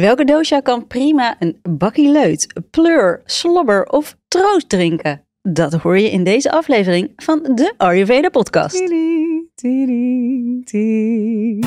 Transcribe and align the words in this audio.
Welke 0.00 0.24
dosha 0.24 0.60
kan 0.60 0.86
prima 0.86 1.36
een 1.38 1.58
bakkie 1.62 2.08
leut, 2.10 2.46
pleur, 2.70 3.22
slobber 3.24 3.86
of 3.86 4.16
troost 4.28 4.68
drinken? 4.68 5.24
Dat 5.42 5.72
hoor 5.72 5.98
je 5.98 6.10
in 6.10 6.24
deze 6.24 6.50
aflevering 6.50 7.12
van 7.16 7.42
de 7.42 7.74
Ayurveda 7.76 8.28
podcast. 8.28 8.76
Tiri, 8.76 9.48
tiri, 9.54 10.60
tiri. 10.64 11.60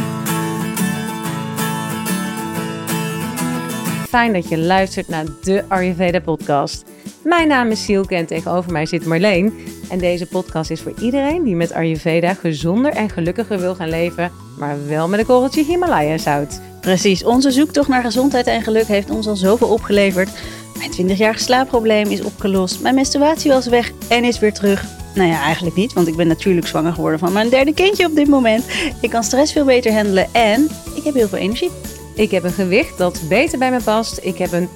Fijn 4.08 4.34
dat 4.34 4.50
je 4.50 4.58
luistert 4.58 5.08
naar 5.08 5.26
de 5.44 5.64
Ayurveda 5.68 6.20
podcast. 6.20 6.86
Mijn 7.28 7.48
naam 7.48 7.72
is 7.72 7.84
Sielke 7.84 8.16
en 8.16 8.26
tegenover 8.26 8.72
mij 8.72 8.86
zit 8.86 9.06
Marleen. 9.06 9.54
En 9.90 9.98
deze 9.98 10.26
podcast 10.26 10.70
is 10.72 10.82
voor 10.82 10.94
iedereen 11.02 11.44
die 11.44 11.56
met 11.56 11.74
Ayurveda 11.74 12.34
gezonder 12.34 12.92
en 12.92 13.10
gelukkiger 13.10 13.60
wil 13.60 13.76
gaan 13.76 13.90
leven, 13.90 14.32
maar 14.58 14.88
wel 14.88 15.08
met 15.08 15.20
een 15.20 15.26
korreltje 15.26 15.64
Himalaya 15.64 16.18
zout. 16.18 16.62
Precies, 16.82 17.24
onze 17.24 17.52
zoektocht 17.52 17.88
naar 17.88 18.04
gezondheid 18.04 18.48
en 18.48 18.62
geluk 18.62 18.88
heeft 18.88 19.10
ons 19.10 19.28
al 19.28 19.36
zoveel 19.36 19.68
opgeleverd. 19.68 20.30
Mijn 20.78 20.92
20-jarige 20.92 21.44
slaapprobleem 21.44 22.10
is 22.10 22.22
opgelost, 22.22 22.82
mijn 22.82 22.96
menstruatie 22.96 23.52
was 23.52 23.68
weg 23.68 23.92
en 24.08 24.24
is 24.24 24.40
weer 24.40 24.54
terug. 24.54 24.86
Nou 25.16 25.30
ja, 25.30 25.42
eigenlijk 25.42 25.76
niet, 25.76 25.94
want 25.94 26.08
ik 26.08 26.16
ben 26.16 26.28
natuurlijk 26.28 26.68
zwanger 26.68 26.94
geworden 26.94 27.20
van 27.20 27.34
mijn 27.34 27.50
derde 27.50 27.74
kindje 27.74 28.06
op 28.06 28.16
dit 28.16 28.28
moment. 28.28 28.66
Ik 29.02 29.10
kan 29.10 29.24
stress 29.24 29.52
veel 29.52 29.66
beter 29.66 29.94
handelen 29.94 30.28
en 30.32 30.70
ik 30.96 31.04
heb 31.04 31.14
heel 31.14 31.28
veel 31.28 31.38
energie. 31.38 31.72
Ik 32.16 32.32
heb 32.32 32.44
een 32.44 32.52
gewicht 32.52 32.98
dat 32.98 33.22
beter 33.30 33.60
bij 33.60 33.72
me 33.72 33.82
past. 33.84 34.20
Ik 34.22 34.38
heb 34.38 34.52
een 34.52 34.70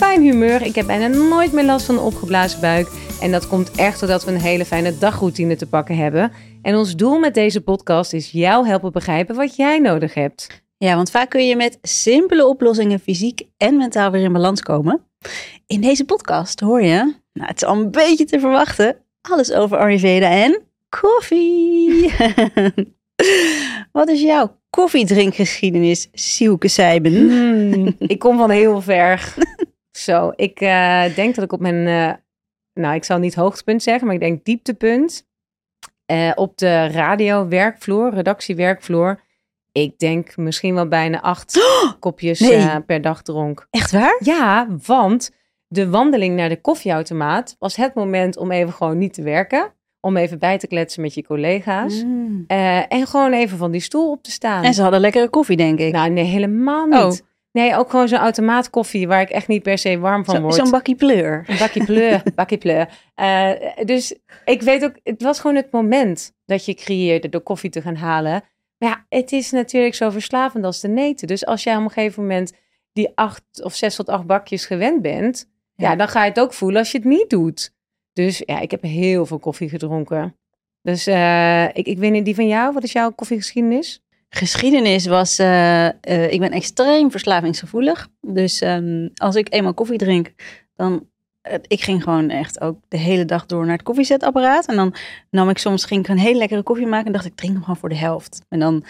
fijn 0.00 0.22
humeur. 0.22 0.62
Ik 0.62 0.74
heb 0.74 0.86
bijna 0.86 1.06
nooit 1.06 1.52
meer 1.52 1.64
last 1.64 1.86
van 1.86 1.94
een 1.94 2.00
opgeblazen 2.00 2.60
buik. 2.60 2.88
En 3.20 3.30
dat 3.30 3.48
komt 3.48 3.70
echt 3.70 4.00
doordat 4.00 4.24
we 4.24 4.30
een 4.30 4.40
hele 4.40 4.64
fijne 4.64 4.98
dagroutine 4.98 5.56
te 5.56 5.66
pakken 5.66 5.96
hebben. 5.96 6.32
En 6.62 6.76
ons 6.76 6.96
doel 6.96 7.18
met 7.18 7.34
deze 7.34 7.60
podcast 7.60 8.12
is 8.12 8.30
jou 8.30 8.66
helpen 8.66 8.92
begrijpen 8.92 9.36
wat 9.36 9.56
jij 9.56 9.78
nodig 9.78 10.14
hebt. 10.14 10.64
Ja, 10.76 10.94
want 10.96 11.10
vaak 11.10 11.30
kun 11.30 11.46
je 11.46 11.56
met 11.56 11.78
simpele 11.82 12.46
oplossingen 12.46 13.00
fysiek 13.00 13.42
en 13.56 13.76
mentaal 13.76 14.10
weer 14.10 14.22
in 14.22 14.32
balans 14.32 14.62
komen. 14.62 15.00
In 15.66 15.80
deze 15.80 16.04
podcast 16.04 16.60
hoor 16.60 16.82
je, 16.82 17.14
nou 17.32 17.48
het 17.48 17.62
is 17.62 17.68
al 17.68 17.76
een 17.76 17.90
beetje 17.90 18.24
te 18.24 18.40
verwachten, 18.40 18.96
alles 19.20 19.52
over 19.52 19.78
Ayurveda 19.78 20.30
en 20.30 20.62
koffie. 20.88 22.10
Wat 23.92 24.08
is 24.08 24.20
jouw 24.20 24.56
koffiedrinkgeschiedenis, 24.70 26.08
Sielke 26.12 26.68
Seiben? 26.68 27.12
Hmm, 27.12 27.94
ik 27.98 28.18
kom 28.18 28.38
van 28.38 28.50
heel 28.50 28.80
ver. 28.80 29.34
Zo, 30.00 30.32
ik 30.36 30.60
eh, 30.60 31.14
denk 31.14 31.34
dat 31.34 31.44
ik 31.44 31.52
op 31.52 31.60
mijn, 31.60 31.86
eh, 31.86 32.14
nou 32.82 32.94
ik 32.94 33.04
zal 33.04 33.18
niet 33.18 33.34
hoogtepunt 33.34 33.82
zeggen, 33.82 34.06
maar 34.06 34.14
ik 34.14 34.20
denk 34.20 34.44
dieptepunt. 34.44 35.28
eh, 36.06 36.32
op 36.34 36.58
de 36.58 36.86
radiowerkvloer, 36.86 38.14
redactiewerkvloer. 38.14 39.20
Ik 39.72 39.98
denk 39.98 40.36
misschien 40.36 40.74
wel 40.74 40.88
bijna 40.88 41.20
acht 41.20 41.60
kopjes 42.00 42.40
nee. 42.40 42.80
per 42.80 43.00
dag 43.00 43.22
dronk. 43.22 43.66
Echt 43.70 43.90
waar? 43.90 44.16
Ja, 44.22 44.68
want 44.86 45.30
de 45.68 45.88
wandeling 45.88 46.36
naar 46.36 46.48
de 46.48 46.60
koffieautomaat 46.60 47.56
was 47.58 47.76
het 47.76 47.94
moment 47.94 48.36
om 48.36 48.50
even 48.50 48.72
gewoon 48.72 48.98
niet 48.98 49.14
te 49.14 49.22
werken. 49.22 49.72
Om 50.00 50.16
even 50.16 50.38
bij 50.38 50.58
te 50.58 50.66
kletsen 50.66 51.02
met 51.02 51.14
je 51.14 51.24
collega's. 51.24 52.02
Mm. 52.04 52.44
En 52.88 53.06
gewoon 53.06 53.32
even 53.32 53.58
van 53.58 53.70
die 53.70 53.80
stoel 53.80 54.10
op 54.10 54.22
te 54.22 54.30
staan. 54.30 54.64
En 54.64 54.74
ze 54.74 54.82
hadden 54.82 55.00
lekkere 55.00 55.28
koffie, 55.28 55.56
denk 55.56 55.78
ik. 55.78 55.92
Nou, 55.92 56.10
nee, 56.10 56.24
helemaal 56.24 56.86
niet. 56.86 57.22
Oh. 57.22 57.29
Nee, 57.52 57.76
ook 57.76 57.90
gewoon 57.90 58.08
zo'n 58.08 58.18
automaatkoffie 58.18 59.08
waar 59.08 59.20
ik 59.20 59.30
echt 59.30 59.48
niet 59.48 59.62
per 59.62 59.78
se 59.78 59.98
warm 59.98 60.24
van 60.24 60.40
word. 60.42 60.54
Zo'n 60.54 60.70
bakkie 60.70 60.94
pleur. 60.94 61.44
Een 61.46 61.58
bakje 61.58 61.84
pleur, 61.84 62.22
bakje 62.34 62.58
pleur. 62.58 62.88
Eh, 63.14 63.50
dus 63.84 64.14
ik 64.44 64.62
weet 64.62 64.84
ook, 64.84 64.94
het 65.02 65.22
was 65.22 65.40
gewoon 65.40 65.56
het 65.56 65.72
moment 65.72 66.32
dat 66.46 66.64
je 66.64 66.74
creëerde 66.74 67.28
door 67.28 67.40
koffie 67.40 67.70
te 67.70 67.82
gaan 67.82 67.96
halen. 67.96 68.44
Maar 68.78 68.88
ja, 68.88 69.18
het 69.18 69.32
is 69.32 69.50
natuurlijk 69.50 69.94
zo 69.94 70.10
verslavend 70.10 70.64
als 70.64 70.80
de 70.80 70.88
neten. 70.88 71.26
Dus 71.26 71.46
als 71.46 71.62
jij 71.62 71.76
op 71.76 71.82
een 71.82 71.90
gegeven 71.90 72.22
moment 72.22 72.52
die 72.92 73.12
acht 73.14 73.62
of 73.62 73.74
zes 73.74 73.96
tot 73.96 74.08
acht 74.08 74.26
bakjes 74.26 74.66
gewend 74.66 75.02
bent, 75.02 75.48
ja. 75.74 75.90
Ja. 75.90 75.96
dan 75.96 76.08
ga 76.08 76.22
je 76.22 76.28
het 76.28 76.40
ook 76.40 76.52
voelen 76.52 76.78
als 76.78 76.90
je 76.90 76.98
het 76.98 77.06
niet 77.06 77.30
doet. 77.30 77.74
Dus 78.12 78.42
ja, 78.46 78.60
ik 78.60 78.70
heb 78.70 78.82
heel 78.82 79.26
veel 79.26 79.38
koffie 79.38 79.68
gedronken. 79.68 80.36
Dus 80.82 81.06
eh, 81.06 81.64
ik, 81.64 81.86
ik 81.86 81.98
weet 81.98 82.12
niet, 82.12 82.24
die 82.24 82.34
van 82.34 82.48
jou, 82.48 82.72
wat 82.72 82.82
is 82.82 82.92
jouw 82.92 83.10
koffiegeschiedenis? 83.10 84.02
Geschiedenis 84.34 85.06
was, 85.06 85.38
eh, 85.38 85.86
eh, 85.86 86.32
ik 86.32 86.40
ben 86.40 86.50
extreem 86.50 87.10
verslavingsgevoelig. 87.10 88.08
Dus 88.20 88.60
ehm, 88.60 89.08
als 89.14 89.34
ik 89.34 89.52
eenmaal 89.54 89.74
koffie 89.74 89.98
drink, 89.98 90.32
dan, 90.76 91.06
eh, 91.42 91.54
ik 91.66 91.80
ging 91.80 92.02
gewoon 92.02 92.30
echt 92.30 92.60
ook 92.60 92.78
de 92.88 92.96
hele 92.96 93.24
dag 93.24 93.46
door 93.46 93.64
naar 93.64 93.72
het 93.76 93.82
koffiezetapparaat. 93.82 94.66
En 94.66 94.76
dan 94.76 94.94
nam 95.30 95.48
ik 95.48 95.58
soms, 95.58 95.84
ging 95.84 96.00
ik 96.04 96.08
een 96.08 96.18
hele 96.18 96.38
lekkere 96.38 96.62
koffie 96.62 96.86
maken 96.86 97.06
en 97.06 97.12
dacht 97.12 97.24
ik, 97.24 97.34
drink 97.34 97.52
hem 97.52 97.62
gewoon 97.62 97.76
voor 97.76 97.88
de 97.88 97.96
helft. 97.96 98.42
En 98.48 98.58
dan 98.58 98.84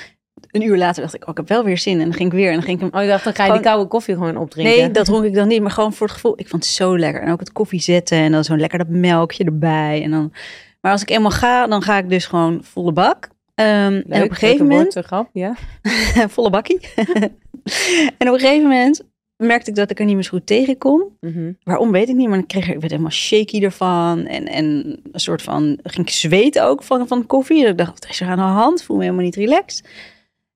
een 0.50 0.62
uur 0.62 0.76
later 0.76 1.02
dacht 1.02 1.14
ik, 1.14 1.22
oh, 1.22 1.28
ik 1.28 1.36
heb 1.36 1.48
wel 1.48 1.64
weer 1.64 1.78
zin. 1.78 1.98
En 1.98 2.04
dan 2.04 2.14
ging 2.14 2.28
ik 2.28 2.34
weer 2.38 2.48
en 2.48 2.54
dan 2.54 2.62
ging 2.62 2.76
ik 2.76 2.82
hem 2.82 2.94
Oh, 2.94 3.02
ik 3.02 3.08
dacht, 3.08 3.24
dan 3.24 3.34
ga 3.34 3.42
je 3.42 3.48
Gewoon- 3.48 3.62
die 3.62 3.70
koude 3.72 3.88
koffie 3.90 4.14
gewoon 4.14 4.36
opdrinken. 4.36 4.76
Nee, 4.78 4.90
dat 4.90 5.04
dronk 5.04 5.24
ik 5.24 5.34
dan 5.34 5.48
niet, 5.48 5.60
maar 5.62 5.70
gewoon 5.70 5.92
voor 5.92 6.06
het 6.06 6.14
gevoel. 6.14 6.32
Ik 6.36 6.48
vond 6.48 6.64
het 6.64 6.72
zo 6.72 6.98
lekker. 6.98 7.22
En 7.22 7.32
ook 7.32 7.40
het 7.40 7.52
koffie 7.52 7.80
zetten 7.80 8.18
en 8.18 8.32
dan 8.32 8.44
zo'n 8.44 8.60
lekker 8.60 8.78
dat 8.78 8.88
melkje 8.88 9.44
erbij. 9.44 10.02
En 10.02 10.10
dan, 10.10 10.32
maar 10.80 10.92
als 10.92 11.02
ik 11.02 11.10
eenmaal 11.10 11.30
ga, 11.30 11.66
dan 11.66 11.82
ga 11.82 11.98
ik 11.98 12.08
dus 12.08 12.26
gewoon 12.26 12.60
volle 12.62 12.92
bak. 12.92 13.28
Ehm, 13.60 14.02
en 14.08 14.22
op 14.22 14.30
een 14.30 14.36
gegeven 14.36 14.66
moment, 14.66 14.94
woord, 14.94 15.06
grap, 15.06 15.28
ja. 15.32 15.56
volle 16.28 16.50
bakkie. 16.50 16.80
en 18.18 18.28
op 18.28 18.34
een 18.34 18.40
gegeven 18.40 18.62
moment 18.62 19.02
merkte 19.36 19.70
ik 19.70 19.76
dat 19.76 19.90
ik 19.90 19.98
er 19.98 20.04
niet 20.04 20.14
meer 20.14 20.24
zo 20.24 20.30
goed 20.30 20.46
tegen 20.46 20.78
kon. 20.78 21.16
Mhm. 21.20 21.52
Waarom 21.62 21.92
weet 21.92 22.08
ik 22.08 22.14
niet, 22.14 22.28
maar 22.28 22.38
ik, 22.38 22.46
kreeg, 22.46 22.68
ik 22.68 22.80
werd 22.80 22.90
helemaal 22.90 23.10
shaky 23.10 23.62
ervan. 23.62 24.26
En, 24.26 24.46
en 24.46 24.64
een 25.12 25.20
soort 25.20 25.42
van, 25.42 25.78
ging 25.82 26.06
ik 26.06 26.12
zweten 26.12 26.64
ook 26.64 26.82
van, 26.82 27.08
van 27.08 27.26
koffie. 27.26 27.66
Ik 27.66 27.78
dacht, 27.78 27.92
wat 27.92 28.10
is 28.10 28.20
er 28.20 28.28
aan 28.28 28.36
de 28.36 28.42
hand? 28.42 28.82
Voel 28.82 28.96
me 28.96 29.02
helemaal 29.02 29.24
niet 29.24 29.36
relaxed. 29.36 29.88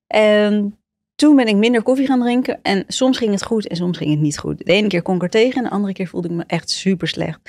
En 0.07 0.77
toen 1.15 1.35
ben 1.35 1.47
ik 1.47 1.55
minder 1.55 1.83
koffie 1.83 2.07
gaan 2.07 2.19
drinken. 2.19 2.59
En 2.61 2.83
soms 2.87 3.17
ging 3.17 3.31
het 3.31 3.43
goed 3.43 3.67
en 3.67 3.75
soms 3.75 3.97
ging 3.97 4.09
het 4.09 4.19
niet 4.19 4.37
goed. 4.37 4.57
De 4.57 4.73
ene 4.73 4.87
keer 4.87 5.01
kon 5.01 5.15
ik 5.15 5.23
er 5.23 5.29
tegen 5.29 5.57
en 5.57 5.63
de 5.63 5.75
andere 5.75 5.93
keer 5.93 6.07
voelde 6.07 6.27
ik 6.27 6.33
me 6.33 6.43
echt 6.47 6.69
super 6.69 7.07
slecht. 7.07 7.39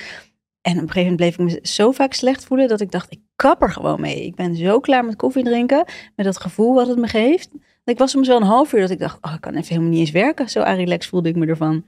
En 0.67 0.73
op 0.73 0.81
een 0.81 0.91
gegeven 0.91 1.01
moment 1.01 1.15
bleef 1.15 1.37
ik 1.37 1.61
me 1.63 1.67
zo 1.67 1.91
vaak 1.91 2.13
slecht 2.13 2.45
voelen 2.45 2.67
dat 2.67 2.81
ik 2.81 2.91
dacht, 2.91 3.11
ik 3.11 3.19
kap 3.35 3.61
er 3.61 3.71
gewoon 3.71 4.01
mee. 4.01 4.25
Ik 4.25 4.35
ben 4.35 4.55
zo 4.55 4.79
klaar 4.79 5.05
met 5.05 5.15
koffie 5.15 5.43
drinken, 5.43 5.85
met 6.15 6.25
dat 6.25 6.39
gevoel 6.39 6.73
wat 6.73 6.87
het 6.87 6.97
me 6.97 7.07
geeft. 7.07 7.49
Ik 7.83 7.97
was 7.97 8.11
soms 8.11 8.27
wel 8.27 8.37
een 8.37 8.43
half 8.43 8.73
uur 8.73 8.79
dat 8.79 8.89
ik 8.89 8.99
dacht, 8.99 9.17
oh, 9.21 9.33
ik 9.33 9.41
kan 9.41 9.53
even 9.53 9.67
helemaal 9.67 9.89
niet 9.89 9.99
eens 9.99 10.11
werken. 10.11 10.49
Zo 10.49 10.61
relaxed 10.61 11.05
voelde 11.05 11.29
ik 11.29 11.35
me 11.35 11.45
ervan. 11.45 11.85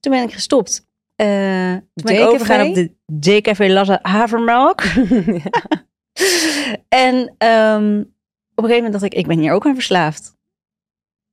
Toen 0.00 0.12
ben 0.12 0.22
ik 0.22 0.32
gestopt. 0.32 0.86
Eh, 1.14 1.72
toen 1.72 2.04
ben 2.04 2.14
ik 2.14 2.26
overgegaan 2.26 2.68
op 2.68 2.74
de 2.74 2.94
Decafé 3.12 3.68
Latte 3.68 3.98
havermelk. 4.02 4.82
en 6.88 7.34
ehm, 7.38 8.00
op 8.54 8.64
een 8.64 8.64
gegeven 8.64 8.74
moment 8.74 8.92
dacht 8.92 9.04
ik, 9.04 9.14
ik 9.14 9.26
ben 9.26 9.38
hier 9.38 9.52
ook 9.52 9.66
aan 9.66 9.74
verslaafd. 9.74 10.36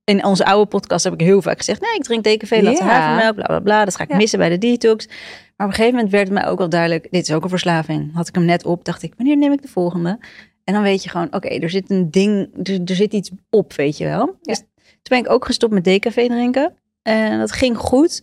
In 0.08 0.24
onze 0.24 0.44
oude 0.44 0.66
podcast 0.68 1.04
heb 1.04 1.12
ik 1.12 1.20
heel 1.20 1.42
vaak 1.42 1.58
gezegd, 1.58 1.80
nee, 1.80 1.94
ik 1.94 2.02
drink 2.02 2.24
decafé 2.24 2.62
latte 2.62 2.84
Ja. 2.84 2.90
havermelk, 2.90 3.34
bla 3.34 3.46
bla 3.46 3.60
bla. 3.60 3.84
Dat 3.84 3.96
ga 3.96 4.02
ik 4.02 4.10
Ja. 4.10 4.16
missen 4.16 4.38
bij 4.38 4.48
de 4.48 4.58
detox. 4.58 5.06
Maar 5.06 5.66
op 5.66 5.72
een 5.72 5.78
gegeven 5.78 5.94
moment 5.94 6.10
werd 6.10 6.24
het 6.28 6.32
mij 6.38 6.46
ook 6.46 6.58
wel 6.58 6.68
duidelijk, 6.68 7.08
dit 7.10 7.28
is 7.28 7.34
ook 7.34 7.42
een 7.42 7.48
verslaving. 7.48 8.14
Had 8.14 8.28
ik 8.28 8.34
hem 8.34 8.44
net 8.44 8.64
op, 8.64 8.84
dacht 8.84 9.02
ik, 9.02 9.14
wanneer 9.16 9.36
neem 9.36 9.52
ik 9.52 9.62
de 9.62 9.68
volgende? 9.68 10.18
En 10.64 10.74
dan 10.74 10.82
weet 10.82 11.02
je 11.02 11.08
gewoon, 11.08 11.34
oké, 11.34 11.48
er 11.48 11.70
zit 11.70 11.90
een 11.90 12.10
ding, 12.10 12.48
er, 12.62 12.80
er 12.84 12.94
zit 12.94 13.12
iets 13.12 13.30
op, 13.50 13.72
weet 13.72 13.96
je 13.98 14.04
wel. 14.04 14.36
Dus 14.42 14.58
toen 14.58 14.68
ben 15.02 15.18
ik 15.18 15.30
ook 15.30 15.44
gestopt 15.44 15.72
met 15.72 15.84
decafé 15.84 16.26
drinken. 16.26 16.72
En 17.02 17.38
dat 17.38 17.52
ging 17.52 17.76
goed. 17.76 18.22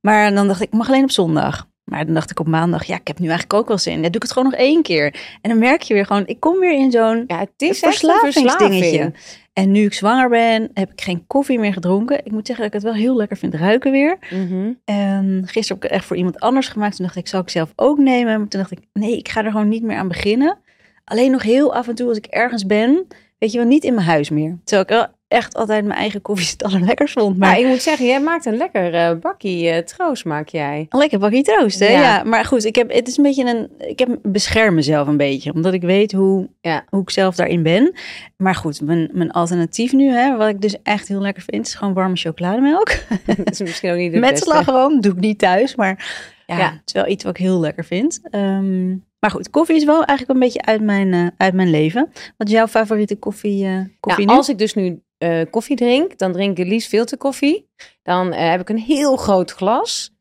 Maar 0.00 0.34
dan 0.34 0.46
dacht 0.46 0.60
ik, 0.60 0.66
ik 0.66 0.78
mag 0.78 0.88
alleen 0.88 1.02
op 1.02 1.10
zondag. 1.10 1.68
Maar 1.90 2.04
dan 2.04 2.14
dacht 2.14 2.30
ik 2.30 2.40
op 2.40 2.46
maandag, 2.46 2.84
ja, 2.84 2.96
ik 2.96 3.06
heb 3.06 3.18
nu 3.18 3.28
eigenlijk 3.28 3.60
ook 3.60 3.68
wel 3.68 3.78
zin. 3.78 3.92
Dan 3.92 4.02
doe 4.02 4.14
ik 4.14 4.22
het 4.22 4.32
gewoon 4.32 4.50
nog 4.50 4.60
één 4.60 4.82
keer. 4.82 5.14
En 5.40 5.50
dan 5.50 5.58
merk 5.58 5.82
je 5.82 5.94
weer 5.94 6.06
gewoon, 6.06 6.26
ik 6.26 6.40
kom 6.40 6.58
weer 6.58 6.72
in 6.72 6.90
zo'n 6.90 7.24
Ja, 7.26 7.38
het 7.38 7.50
is 7.56 7.78
verslavingsdingetje. 7.78 8.68
verslaving. 8.68 9.14
En 9.52 9.70
nu 9.70 9.84
ik 9.84 9.94
zwanger 9.94 10.28
ben, 10.28 10.70
heb 10.74 10.92
ik 10.92 11.00
geen 11.00 11.26
koffie 11.26 11.58
meer 11.58 11.72
gedronken. 11.72 12.18
Ik 12.24 12.32
moet 12.32 12.46
zeggen 12.46 12.64
dat 12.64 12.74
ik 12.74 12.80
het 12.80 12.92
wel 12.92 13.02
heel 13.02 13.16
lekker 13.16 13.36
vind 13.36 13.54
ruiken 13.54 13.90
weer. 13.90 14.18
Mhm. 14.30 14.72
En 14.84 15.42
gisteren 15.44 15.66
heb 15.68 15.76
ik 15.76 15.82
het 15.82 15.92
echt 15.92 16.04
voor 16.04 16.16
iemand 16.16 16.40
anders 16.40 16.68
gemaakt. 16.68 16.96
Toen 16.96 17.04
dacht 17.04 17.16
ik, 17.16 17.28
zal 17.28 17.40
ik 17.40 17.48
zelf 17.50 17.72
ook 17.76 17.98
nemen? 17.98 18.38
Maar 18.38 18.48
toen 18.48 18.60
dacht 18.60 18.72
ik, 18.72 18.78
nee, 18.92 19.16
ik 19.16 19.28
ga 19.28 19.44
er 19.44 19.50
gewoon 19.50 19.68
niet 19.68 19.82
meer 19.82 19.96
aan 19.96 20.08
beginnen. 20.08 20.58
Alleen 21.04 21.30
nog 21.30 21.42
heel 21.42 21.74
af 21.74 21.88
en 21.88 21.94
toe 21.94 22.08
als 22.08 22.16
ik 22.16 22.26
ergens 22.26 22.66
ben, 22.66 23.06
weet 23.38 23.52
je 23.52 23.58
wel, 23.58 23.66
niet 23.66 23.84
in 23.84 23.94
mijn 23.94 24.06
huis 24.06 24.30
meer. 24.30 24.58
Terwijl 24.64 24.82
ik 24.82 24.88
wel 24.88 25.18
echt 25.30 25.56
altijd 25.56 25.84
mijn 25.84 25.98
eigen 25.98 26.22
koffie 26.22 26.48
het 26.50 26.62
allerlekkers 26.62 27.12
vond. 27.12 27.38
Maar 27.38 27.48
Maar 27.48 27.58
ik 27.60 27.66
moet 27.66 27.82
zeggen, 27.82 28.06
jij 28.06 28.20
maakt 28.20 28.46
een 28.46 28.56
lekker 28.56 28.94
eh, 28.94 29.16
bakkie 29.20 29.68
eh, 29.68 29.82
troost, 29.84 30.24
maak 30.24 30.48
jij. 30.48 30.86
Een 30.88 30.98
lekker 30.98 31.18
bakje 31.18 31.42
troost, 31.42 31.78
hè? 31.78 31.88
Ja. 31.88 32.00
Ja. 32.00 32.22
maar 32.24 32.44
goed, 32.44 32.64
ik 32.64 32.74
heb, 32.76 32.92
het 32.92 33.08
is 33.08 33.16
een 33.16 33.22
beetje 33.22 33.44
een... 33.44 33.88
Ik 33.88 33.98
heb, 33.98 34.18
bescherm 34.22 34.74
mezelf 34.74 35.08
een 35.08 35.16
beetje, 35.16 35.52
omdat 35.54 35.72
ik 35.72 35.82
weet 35.82 36.12
hoe, 36.12 36.48
Ja. 36.60 36.84
hoe 36.88 37.02
ik 37.02 37.10
zelf 37.10 37.34
daarin 37.34 37.62
ben. 37.62 37.92
Maar 38.36 38.54
goed, 38.54 38.80
mijn, 38.80 39.08
mijn 39.12 39.30
alternatief 39.30 39.92
nu, 39.92 40.10
hè, 40.10 40.36
wat 40.36 40.48
ik 40.48 40.60
dus 40.60 40.82
echt 40.82 41.08
heel 41.08 41.20
lekker 41.20 41.42
vind, 41.50 41.66
is 41.66 41.74
gewoon 41.74 41.94
warme 41.94 42.16
chocolademelk. 42.16 42.88
Dat 43.36 43.50
is 43.50 43.60
misschien 43.60 43.90
ook 43.90 43.96
niet 43.96 44.12
de 44.12 44.18
Met 44.18 44.30
beste. 44.30 44.44
slagroom, 44.50 45.00
doe 45.00 45.12
ik 45.12 45.18
niet 45.20 45.38
thuis, 45.38 45.74
maar 45.74 46.12
ja, 46.46 46.58
Ja. 46.58 46.70
het 46.70 46.82
is 46.84 46.92
wel 46.92 47.06
iets 47.08 47.24
wat 47.24 47.38
ik 47.38 47.42
heel 47.44 47.60
lekker 47.60 47.84
vind. 47.84 48.20
Ehm, 48.30 48.88
maar 49.18 49.30
goed, 49.30 49.50
koffie 49.50 49.76
is 49.76 49.84
wel 49.84 50.04
eigenlijk 50.04 50.30
een 50.30 50.38
beetje 50.46 50.62
uit 50.64 50.80
mijn, 50.80 51.12
eh, 51.12 51.26
uit 51.36 51.54
mijn 51.54 51.70
leven. 51.70 52.08
Wat 52.36 52.46
is 52.48 52.52
jouw 52.52 52.66
favoriete 52.66 53.16
koffie, 53.16 53.66
koffie 54.00 54.24
Ja, 54.26 54.30
nu? 54.32 54.36
als 54.36 54.48
ik 54.48 54.58
dus 54.58 54.74
nu 54.74 55.00
eh, 55.20 55.40
koffie 55.50 55.76
drink, 55.76 56.18
dan 56.18 56.32
drink 56.32 56.58
ik 56.58 56.66
liefst 56.66 56.88
filterkoffie. 56.88 57.68
Dan 58.02 58.32
eh, 58.32 58.50
heb 58.50 58.60
ik 58.60 58.68
een 58.68 58.78
heel 58.78 59.16
groot 59.16 59.50
glas. 59.50 60.14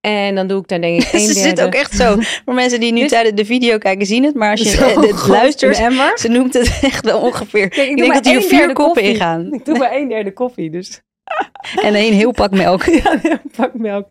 En 0.00 0.34
dan 0.34 0.46
doe 0.46 0.60
ik 0.60 0.68
daar 0.68 0.80
denk 0.80 1.02
ik 1.02 1.12
een 1.12 1.20
Ze 1.20 1.34
derde... 1.34 1.48
zit 1.48 1.60
ook 1.60 1.74
echt 1.74 1.94
zo. 1.94 2.16
Voor 2.44 2.54
mensen 2.54 2.80
die 2.80 2.92
nu 2.92 3.00
Dus- 3.00 3.10
tijdens 3.10 3.36
de 3.36 3.44
video 3.44 3.78
kijken, 3.78 4.06
zien 4.06 4.24
het. 4.24 4.34
Maar 4.34 4.50
als 4.50 4.60
je 4.60 4.98
dit 5.00 5.26
luistert, 5.28 5.78
emmer. 5.78 6.18
ze 6.18 6.28
noemt 6.28 6.54
het 6.54 6.78
echt 6.90 7.04
wel 7.04 7.20
ongeveer. 7.20 7.68
Kijk, 7.68 7.88
ik 7.90 7.96
denk 7.96 8.14
dat 8.14 8.24
hier 8.24 8.38
één 8.40 8.48
vier 8.48 8.72
koppen 8.72 9.02
in 9.02 9.14
gaan. 9.16 9.52
Ik 9.52 9.64
doe 9.64 9.78
maar 9.78 9.94
een 9.94 10.08
derde 10.08 10.32
koffie, 10.32 10.70
dus... 10.70 11.00
En 11.82 11.94
een 11.94 12.12
heel 12.12 12.32
pak 12.32 12.50
melk. 12.50 12.84
Ja, 12.84 13.12
een 13.22 13.50
pak 13.56 13.74
melk. 13.74 14.08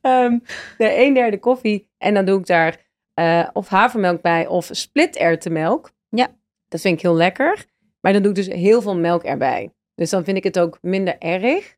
Ehm, 0.00 0.38
de 0.78 0.96
een 0.96 1.14
derde 1.14 1.38
koffie. 1.38 1.88
En 1.98 2.14
dan 2.14 2.24
doe 2.24 2.38
ik 2.38 2.46
daar 2.46 2.84
eh, 3.14 3.48
of 3.52 3.68
havermelk 3.68 4.22
bij 4.22 4.46
of 4.46 4.68
split 4.70 5.16
erwtenmelk. 5.16 5.90
Ja. 6.08 6.28
Dat 6.68 6.80
vind 6.80 6.94
ik 6.96 7.02
heel 7.02 7.14
lekker. 7.14 7.64
Maar 8.00 8.12
dan 8.12 8.22
doe 8.22 8.30
ik 8.30 8.36
dus 8.36 8.46
heel 8.46 8.82
veel 8.82 8.96
melk 8.96 9.22
erbij. 9.22 9.70
Dus 9.96 10.10
dan 10.10 10.24
vind 10.24 10.36
ik 10.36 10.44
het 10.44 10.58
ook 10.58 10.78
minder 10.82 11.18
erg. 11.18 11.76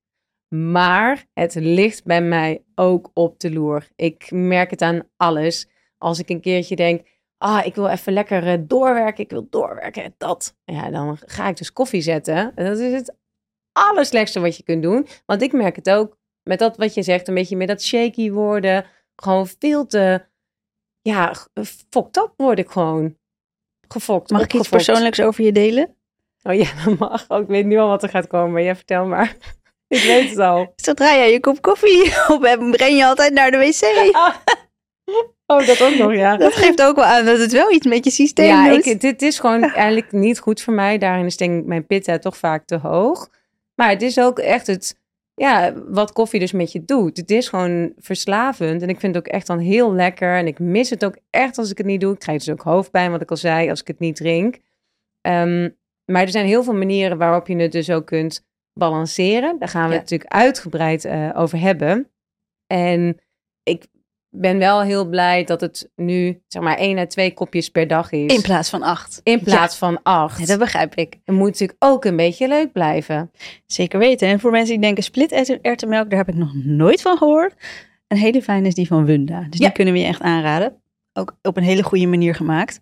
Maar 0.54 1.26
het 1.32 1.54
ligt 1.54 2.04
bij 2.04 2.22
mij 2.22 2.64
ook 2.74 3.10
op 3.14 3.40
de 3.40 3.52
loer. 3.52 3.88
Ik 3.96 4.30
merk 4.30 4.70
het 4.70 4.82
aan 4.82 5.08
alles. 5.16 5.68
Als 5.98 6.18
ik 6.18 6.28
een 6.28 6.40
keertje 6.40 6.76
denk, 6.76 7.06
ah, 7.38 7.66
ik 7.66 7.74
wil 7.74 7.88
even 7.88 8.12
lekker 8.12 8.46
eh, 8.46 8.58
doorwerken, 8.60 9.24
ik 9.24 9.30
wil 9.30 9.46
doorwerken 9.50 10.02
en 10.02 10.14
dat. 10.18 10.56
Ja, 10.64 10.90
dan 10.90 11.18
ga 11.26 11.48
ik 11.48 11.56
dus 11.56 11.72
koffie 11.72 12.00
zetten. 12.00 12.52
En 12.54 12.66
dat 12.66 12.78
is 12.78 12.92
het 12.92 13.16
allerslechtste 13.72 14.40
wat 14.40 14.56
je 14.56 14.62
kunt 14.62 14.82
doen. 14.82 15.06
Want 15.26 15.42
ik 15.42 15.52
merk 15.52 15.76
het 15.76 15.90
ook 15.90 16.18
met 16.42 16.58
dat 16.58 16.76
wat 16.76 16.94
je 16.94 17.02
zegt, 17.02 17.28
een 17.28 17.34
beetje 17.34 17.56
met 17.56 17.68
dat 17.68 17.82
shaky 17.82 18.30
worden. 18.30 18.86
Gewoon 19.16 19.46
veel 19.46 19.86
te, 19.86 20.26
ja, 21.00 21.34
fokt 21.90 22.22
op 22.22 22.32
word 22.36 22.58
ik 22.58 22.68
gewoon. 22.68 23.16
Gefokt, 23.88 24.30
Mag 24.30 24.42
ik 24.42 24.54
iets 24.54 24.68
persoonlijks 24.68 25.20
over 25.20 25.44
je 25.44 25.52
delen? 25.52 25.96
Oh 26.48 26.54
ja, 26.54 26.66
dat 26.84 26.98
mag. 26.98 27.24
Oh, 27.28 27.40
ik 27.40 27.46
weet 27.46 27.66
nu 27.66 27.78
al 27.78 27.88
wat 27.88 28.02
er 28.02 28.08
gaat 28.08 28.26
komen, 28.26 28.52
maar 28.52 28.62
jij 28.62 28.76
vertel 28.76 29.06
maar. 29.06 29.36
ik 29.96 30.02
weet 30.02 30.30
het 30.30 30.38
al. 30.38 30.72
Zodra 30.76 31.14
jij 31.14 31.32
je 31.32 31.40
kop 31.40 31.62
koffie 31.62 32.12
op 32.34 32.42
hebt, 32.42 32.70
breng 32.70 32.96
je 32.96 33.06
altijd 33.06 33.32
naar 33.32 33.50
de 33.50 33.58
wc. 33.58 34.16
Oh, 35.46 35.66
dat 35.66 35.82
ook 35.82 35.94
nog, 35.94 36.14
ja. 36.14 36.36
Dat 36.36 36.54
geeft 36.54 36.82
ook 36.82 36.96
wel 36.96 37.04
aan 37.04 37.24
dat 37.24 37.38
het 37.38 37.52
wel 37.52 37.72
iets 37.72 37.86
met 37.86 38.04
je 38.04 38.10
systeem 38.10 38.46
Ja, 38.46 38.68
doet. 38.70 38.86
ik, 38.86 39.00
dit 39.00 39.22
is 39.22 39.38
gewoon 39.38 39.62
eigenlijk 39.62 40.12
niet 40.12 40.38
goed 40.38 40.60
voor 40.60 40.74
mij. 40.74 40.98
Daarin 40.98 41.24
is 41.24 41.36
denk 41.36 41.60
ik 41.60 41.66
mijn 41.66 41.86
pitta 41.86 42.18
toch 42.18 42.36
vaak 42.36 42.66
te 42.66 42.76
hoog. 42.76 43.28
Maar 43.74 43.90
het 43.90 44.02
is 44.02 44.18
ook 44.18 44.38
echt 44.38 44.66
het, 44.66 44.98
ja, 45.34 45.72
wat 45.86 46.12
koffie 46.12 46.40
dus 46.40 46.52
met 46.52 46.72
je 46.72 46.84
doet. 46.84 47.16
Het 47.16 47.30
is 47.30 47.48
gewoon 47.48 47.92
verslavend. 47.98 48.82
En 48.82 48.88
ik 48.88 49.00
vind 49.00 49.14
het 49.14 49.26
ook 49.26 49.32
echt 49.32 49.46
dan 49.46 49.58
heel 49.58 49.92
lekker. 49.94 50.36
En 50.36 50.46
ik 50.46 50.58
mis 50.58 50.90
het 50.90 51.04
ook 51.04 51.16
echt 51.30 51.58
als 51.58 51.70
ik 51.70 51.78
het 51.78 51.86
niet 51.86 52.00
doe. 52.00 52.12
Ik 52.12 52.18
krijg 52.18 52.44
dus 52.44 52.54
ook 52.54 52.62
hoofdpijn, 52.62 53.10
wat 53.10 53.22
ik 53.22 53.30
al 53.30 53.36
zei, 53.36 53.70
als 53.70 53.80
ik 53.80 53.86
het 53.86 53.98
niet 53.98 54.16
drink. 54.16 54.58
Ehm, 55.20 55.68
maar 56.12 56.22
er 56.22 56.28
zijn 56.30 56.46
heel 56.46 56.62
veel 56.62 56.74
manieren 56.74 57.18
waarop 57.18 57.46
je 57.46 57.56
het 57.56 57.72
dus 57.72 57.90
ook 57.90 58.06
kunt 58.06 58.46
balanceren. 58.72 59.58
Daar 59.58 59.68
gaan 59.68 59.82
we 59.88 59.92
Ja. 59.94 60.00
het 60.00 60.10
natuurlijk 60.10 60.32
uitgebreid 60.32 61.04
eh, 61.04 61.30
over 61.34 61.58
hebben. 61.58 62.10
En 62.66 63.16
ik 63.62 63.86
ben 64.30 64.58
wel 64.58 64.82
heel 64.82 65.08
blij 65.08 65.44
dat 65.44 65.60
het 65.60 65.90
nu, 65.96 66.42
zeg 66.46 66.62
maar, 66.62 66.76
één 66.76 66.98
à 66.98 67.06
twee 67.06 67.34
kopjes 67.34 67.68
per 67.68 67.86
dag 67.86 68.12
is. 68.12 68.34
In 68.34 68.42
plaats 68.42 68.70
van 68.70 68.82
acht. 68.82 69.20
In 69.22 69.40
plaats 69.40 69.76
van 69.76 70.02
acht. 70.02 70.38
Ja, 70.40 70.46
dat 70.46 70.58
begrijp 70.58 70.94
ik. 70.94 71.16
Het 71.24 71.34
moet 71.34 71.46
natuurlijk 71.50 71.84
ook 71.84 72.04
een 72.04 72.16
beetje 72.16 72.48
leuk 72.48 72.72
blijven. 72.72 73.30
Zeker 73.66 73.98
weten. 73.98 74.28
En 74.28 74.40
voor 74.40 74.50
mensen 74.50 74.72
die 74.74 74.82
denken 74.82 75.02
split 75.02 75.32
erwtenmelk, 75.62 76.10
daar 76.10 76.18
heb 76.18 76.28
ik 76.28 76.34
nog 76.34 76.54
nooit 76.54 77.02
van 77.02 77.16
gehoord. 77.16 77.54
Een 78.08 78.16
hele 78.16 78.42
fijne 78.42 78.66
is 78.66 78.74
die 78.74 78.86
van 78.86 79.04
Wunda. 79.04 79.46
Dus 79.50 79.58
die 79.60 79.72
kunnen 79.72 79.94
we 79.94 80.00
je 80.00 80.06
echt 80.06 80.20
aanraden. 80.20 80.82
Ook 81.12 81.36
op 81.42 81.56
een 81.56 81.62
hele 81.62 81.82
goede 81.82 82.06
manier 82.06 82.34
gemaakt. 82.34 82.80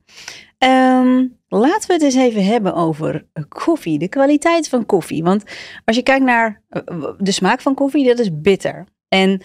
Ehm, 0.59 1.25
laten 1.49 1.87
we 1.87 1.93
het 1.93 2.03
eens 2.03 2.15
even 2.15 2.45
hebben 2.45 2.75
over 2.75 3.27
eh, 3.33 3.45
koffie. 3.49 3.99
De 3.99 4.09
kwaliteit 4.09 4.69
van 4.69 4.87
koffie. 4.87 5.23
Want 5.23 5.45
als 5.85 5.97
je 5.97 6.03
kijkt 6.03 6.25
naar 6.25 6.63
eh, 6.69 6.83
de 7.19 7.33
smaak 7.33 7.61
van 7.61 7.75
koffie, 7.75 8.07
dat 8.07 8.19
is 8.19 8.41
bitter. 8.41 8.87
En 9.09 9.43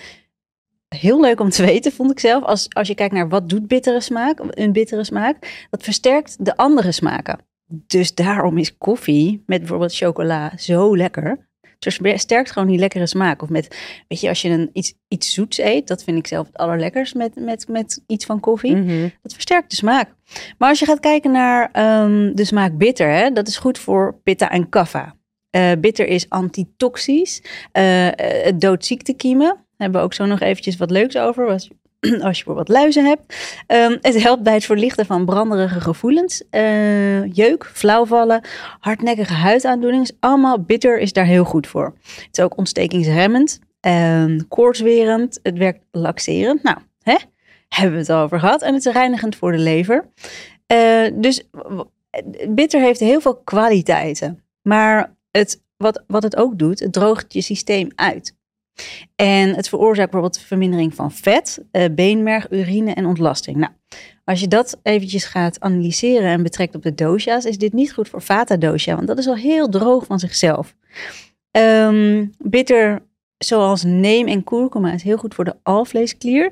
heel 0.87 1.21
leuk 1.21 1.39
om 1.39 1.49
te 1.49 1.65
weten, 1.71 1.91
vond 1.91 2.11
ik 2.11 2.19
zelf. 2.19 2.43
Als, 2.43 2.69
als 2.69 2.87
je 2.87 2.95
kijkt 2.95 3.13
naar 3.13 3.29
wat 3.29 3.49
doet 3.49 3.67
bittere 3.67 4.01
smaak, 4.01 4.39
een 4.49 4.71
bittere 4.71 5.03
smaak. 5.03 5.67
Dat 5.69 5.83
versterkt 5.83 6.45
de 6.45 6.57
andere 6.57 6.91
smaken. 6.91 7.39
Dus 7.87 8.15
daarom 8.15 8.57
is 8.57 8.77
koffie 8.77 9.43
met 9.45 9.59
bijvoorbeeld 9.59 9.95
chocola 9.95 10.57
zo 10.57 10.97
lekker. 10.97 11.49
Het 11.85 11.97
versterkt 12.01 12.51
gewoon 12.51 12.67
die 12.67 12.79
lekkere 12.79 13.07
smaak. 13.07 13.41
Of 13.41 13.49
met, 13.49 13.77
weet 14.07 14.21
je, 14.21 14.27
als 14.27 14.41
je 14.41 14.49
een, 14.49 14.69
iets, 14.73 14.93
iets 15.07 15.33
zoets 15.33 15.57
eet, 15.57 15.87
dat 15.87 16.03
vind 16.03 16.17
ik 16.17 16.27
zelf 16.27 16.47
het 16.47 16.57
allerlekkers 16.57 17.13
met, 17.13 17.35
met, 17.35 17.67
met 17.67 18.03
iets 18.07 18.25
van 18.25 18.39
koffie. 18.39 18.75
Mhm. 18.75 19.07
Dat 19.21 19.33
versterkt 19.33 19.69
de 19.69 19.75
smaak. 19.75 20.13
Maar 20.57 20.69
als 20.69 20.79
je 20.79 20.85
gaat 20.85 20.99
kijken 20.99 21.31
naar 21.31 21.69
ehm, 21.71 22.33
de 22.33 22.45
smaak 22.45 22.77
bitter, 22.77 23.09
hè, 23.09 23.31
dat 23.31 23.47
is 23.47 23.57
goed 23.57 23.79
voor 23.79 24.19
pitta 24.23 24.49
en 24.49 24.69
kaffa. 24.69 25.15
Eh, 25.49 25.71
bitter 25.79 26.07
is 26.07 26.29
antitoxisch. 26.29 27.43
Eh, 27.71 28.07
eh, 28.07 28.45
het 28.45 28.61
doodt 28.61 28.85
ziektekiemen. 28.85 29.47
Daar 29.47 29.65
hebben 29.77 29.99
we 29.99 30.05
ook 30.05 30.13
zo 30.13 30.25
nog 30.25 30.39
eventjes 30.39 30.77
wat 30.77 30.91
leuks 30.91 31.17
over. 31.17 31.69
als 32.27 32.37
je 32.37 32.43
bijvoorbeeld 32.43 32.69
luizen 32.69 33.05
hebt. 33.05 33.35
Ehm, 33.67 33.97
het 34.01 34.21
helpt 34.23 34.43
bij 34.43 34.53
het 34.53 34.65
verlichten 34.65 35.05
van 35.05 35.25
branderige 35.25 35.81
gevoelens. 35.81 36.43
Eh, 36.49 37.33
jeuk, 37.33 37.65
flauwvallen, 37.73 38.41
hardnekkige 38.79 39.33
huidaandoeningen. 39.33 40.15
Allemaal 40.19 40.61
bitter 40.61 40.99
is 40.99 41.13
daar 41.13 41.25
heel 41.25 41.43
goed 41.43 41.67
voor. 41.67 41.93
Het 42.03 42.29
is 42.31 42.43
ook 42.43 42.57
ontstekingsremmend. 42.57 43.59
koortswerend. 44.47 45.39
Het 45.43 45.57
werkt 45.57 45.79
laxerend. 45.91 46.63
Nou, 46.63 46.77
hè? 47.01 47.15
hebben 47.75 47.93
we 47.93 47.99
het 47.99 48.09
al 48.09 48.23
over 48.23 48.39
gehad. 48.39 48.61
En 48.61 48.73
het 48.73 48.85
is 48.85 48.93
reinigend 48.93 49.35
voor 49.35 49.51
de 49.51 49.57
lever. 49.57 50.09
Eh, 50.67 51.11
dus 51.13 51.43
bitter 52.49 52.81
heeft 52.81 52.99
heel 52.99 53.21
veel 53.21 53.35
kwaliteiten. 53.35 54.43
Maar 54.61 55.15
het, 55.31 55.61
wat, 55.77 56.03
wat 56.07 56.23
het 56.23 56.35
ook 56.35 56.59
doet, 56.59 56.79
het 56.79 56.93
droogt 56.93 57.33
je 57.33 57.41
systeem 57.41 57.87
uit. 57.95 58.35
En 59.15 59.55
het 59.55 59.69
veroorzaakt 59.69 60.11
bijvoorbeeld 60.11 60.43
vermindering 60.43 60.95
van 60.95 61.11
vet, 61.11 61.63
eh, 61.71 61.85
beenmerg, 61.91 62.51
urine 62.51 62.93
en 62.93 63.05
ontlasting. 63.05 63.57
Nou, 63.57 63.71
als 64.23 64.39
je 64.39 64.47
dat 64.47 64.79
eventjes 64.83 65.25
gaat 65.25 65.59
analyseren 65.59 66.29
en 66.29 66.43
betrekt 66.43 66.75
op 66.75 66.83
de 66.83 66.93
dosha's, 66.93 67.45
is 67.45 67.57
dit 67.57 67.73
niet 67.73 67.93
goed 67.93 68.09
voor 68.09 68.21
vata 68.21 68.57
dosha, 68.57 68.95
want 68.95 69.07
dat 69.07 69.17
is 69.17 69.27
al 69.27 69.35
heel 69.35 69.69
droog 69.69 70.05
van 70.05 70.19
zichzelf. 70.19 70.75
Ehm, 71.51 72.25
bitter, 72.37 73.05
zoals 73.37 73.83
neem 73.83 74.27
en 74.27 74.43
kurkuma, 74.43 74.93
is 74.93 75.03
heel 75.03 75.17
goed 75.17 75.33
voor 75.33 75.45
de 75.45 75.55
alvleesklier. 75.63 76.51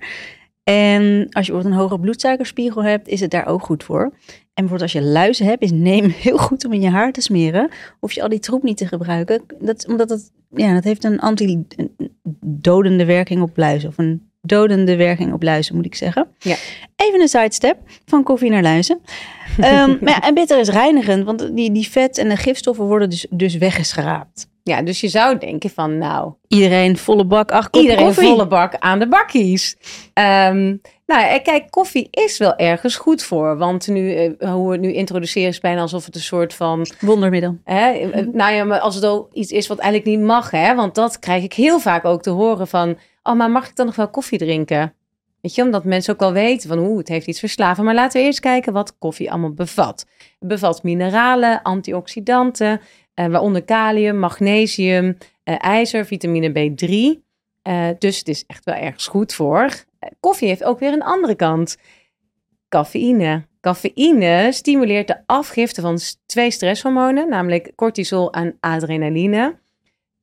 En 0.63 1.27
als 1.29 1.45
je 1.45 1.51
bijvoorbeeld 1.51 1.65
een 1.65 1.79
hoge 1.79 1.99
bloedsuikerspiegel 1.99 2.83
hebt, 2.83 3.07
is 3.07 3.19
het 3.19 3.31
daar 3.31 3.47
ook 3.47 3.63
goed 3.63 3.83
voor. 3.83 4.13
En 4.59 4.65
bijvoorbeeld 4.65 4.93
als 4.93 5.03
je 5.03 5.09
luizen 5.11 5.45
hebt, 5.45 5.63
is 5.63 5.71
neem 5.71 6.09
heel 6.25 6.37
goed 6.37 6.65
om 6.65 6.73
in 6.73 6.81
je 6.81 6.89
haar 6.89 7.11
te 7.11 7.21
smeren. 7.21 7.69
Hoef 7.99 8.11
je 8.11 8.21
al 8.21 8.29
die 8.29 8.39
troep 8.39 8.63
niet 8.63 8.77
te 8.77 8.87
gebruiken. 8.87 9.41
Dat, 9.59 9.87
omdat 9.87 10.09
het, 10.09 10.31
ja, 10.49 10.73
dat 10.73 10.83
heeft 10.83 11.03
een 11.03 11.19
anti-dodende 11.19 13.05
werking 13.05 13.41
op 13.41 13.57
luizen. 13.57 13.89
Of 13.89 13.97
een 13.97 14.29
dodende 14.41 14.95
werking 14.95 15.33
op 15.33 15.43
luizen, 15.43 15.75
moet 15.75 15.85
ik 15.85 15.95
zeggen. 15.95 16.27
Ja. 16.39 16.55
Even 16.95 17.21
een 17.21 17.27
sidestep 17.27 17.77
van 18.05 18.23
koffie 18.23 18.49
naar 18.49 18.61
luizen. 18.61 18.99
Ehm, 19.57 19.97
maar 20.01 20.13
ja, 20.13 20.21
en 20.21 20.33
bitter 20.33 20.59
is 20.59 20.69
reinigend, 20.69 21.25
want 21.25 21.55
die, 21.55 21.71
die 21.71 21.89
vet 21.89 22.17
en 22.17 22.29
de 22.29 22.37
gifstoffen 22.37 22.85
worden 22.85 23.09
dus, 23.09 23.27
dus 23.29 23.57
weggeschraapt. 23.57 24.49
Ja, 24.69 24.81
dus 24.81 25.01
je 25.01 25.07
zou 25.07 25.37
denken 25.37 25.69
van, 25.69 25.97
nou, 25.97 26.33
Iedereen 26.47 26.97
volle 26.97 27.25
bak, 27.25 27.51
acht 27.51 27.69
kop 27.69 27.81
iedereen 27.81 28.05
koffie. 28.05 28.27
volle 28.27 28.47
bak 28.47 28.75
aan 28.79 28.99
de 28.99 29.07
bakkies. 29.07 29.77
Ehm, 30.13 30.75
nou, 31.05 31.39
kijk, 31.39 31.65
koffie 31.69 32.07
is 32.11 32.37
wel 32.37 32.55
ergens 32.55 32.95
goed 32.95 33.23
voor. 33.23 33.57
Want 33.57 33.87
nu, 33.87 34.13
eh, 34.13 34.51
hoe 34.51 34.65
we 34.65 34.71
het 34.71 34.81
nu 34.81 34.93
introduceren 34.93 35.49
is 35.49 35.59
bijna 35.59 35.81
alsof 35.81 36.05
het 36.05 36.15
een 36.15 36.21
soort 36.21 36.53
van... 36.53 36.87
Wondermiddel. 36.99 37.57
Hè, 37.63 37.89
eh, 37.89 38.25
nou 38.31 38.53
ja, 38.53 38.63
maar 38.63 38.79
als 38.79 38.95
het 38.95 39.03
al 39.03 39.29
iets 39.33 39.51
is 39.51 39.67
wat 39.67 39.77
eigenlijk 39.77 40.17
niet 40.17 40.27
mag, 40.27 40.51
hè. 40.51 40.75
Want 40.75 40.95
dat 40.95 41.19
krijg 41.19 41.43
ik 41.43 41.53
heel 41.53 41.79
vaak 41.79 42.05
ook 42.05 42.21
te 42.21 42.29
horen 42.29 42.67
van... 42.67 42.97
Oh, 43.23 43.35
maar 43.35 43.51
mag 43.51 43.69
ik 43.69 43.75
dan 43.75 43.85
nog 43.85 43.95
wel 43.95 44.09
koffie 44.09 44.37
drinken? 44.37 44.93
Weet 45.41 45.55
je, 45.55 45.61
omdat 45.61 45.83
mensen 45.83 46.13
ook 46.13 46.19
wel 46.19 46.33
weten 46.33 46.69
van... 46.69 46.79
Oeh, 46.79 46.97
het 46.97 47.07
heeft 47.07 47.27
iets 47.27 47.39
verslaven. 47.39 47.83
Maar 47.83 47.93
laten 47.93 48.19
we 48.19 48.25
eerst 48.25 48.39
kijken 48.39 48.73
wat 48.73 48.97
koffie 48.97 49.31
allemaal 49.31 49.53
bevat. 49.53 50.05
Het 50.39 50.49
bevat 50.49 50.83
mineralen, 50.83 51.61
antioxidanten... 51.61 52.81
eh, 53.19 53.27
waaronder 53.27 53.63
kalium, 53.63 54.17
magnesium, 54.17 55.17
eh, 55.43 55.55
ijzer, 55.57 56.05
vitamine 56.05 56.49
B3... 56.49 57.19
Eh, 57.61 57.87
dus 57.97 58.17
het 58.17 58.27
is 58.27 58.45
echt 58.47 58.65
wel 58.65 58.75
ergens 58.75 59.07
goed 59.07 59.33
voor. 59.33 59.69
Koffie 60.19 60.47
heeft 60.47 60.63
ook 60.63 60.79
weer 60.79 60.93
een 60.93 61.03
andere 61.03 61.35
kant. 61.35 61.77
Cafeïne. 62.69 63.45
Cafeïne 63.61 64.47
stimuleert 64.51 65.07
de 65.07 65.17
afgifte 65.25 65.81
van 65.81 65.99
twee 66.25 66.51
stresshormonen, 66.51 67.29
namelijk 67.29 67.71
cortisol 67.75 68.31
en 68.31 68.57
adrenaline. 68.59 69.57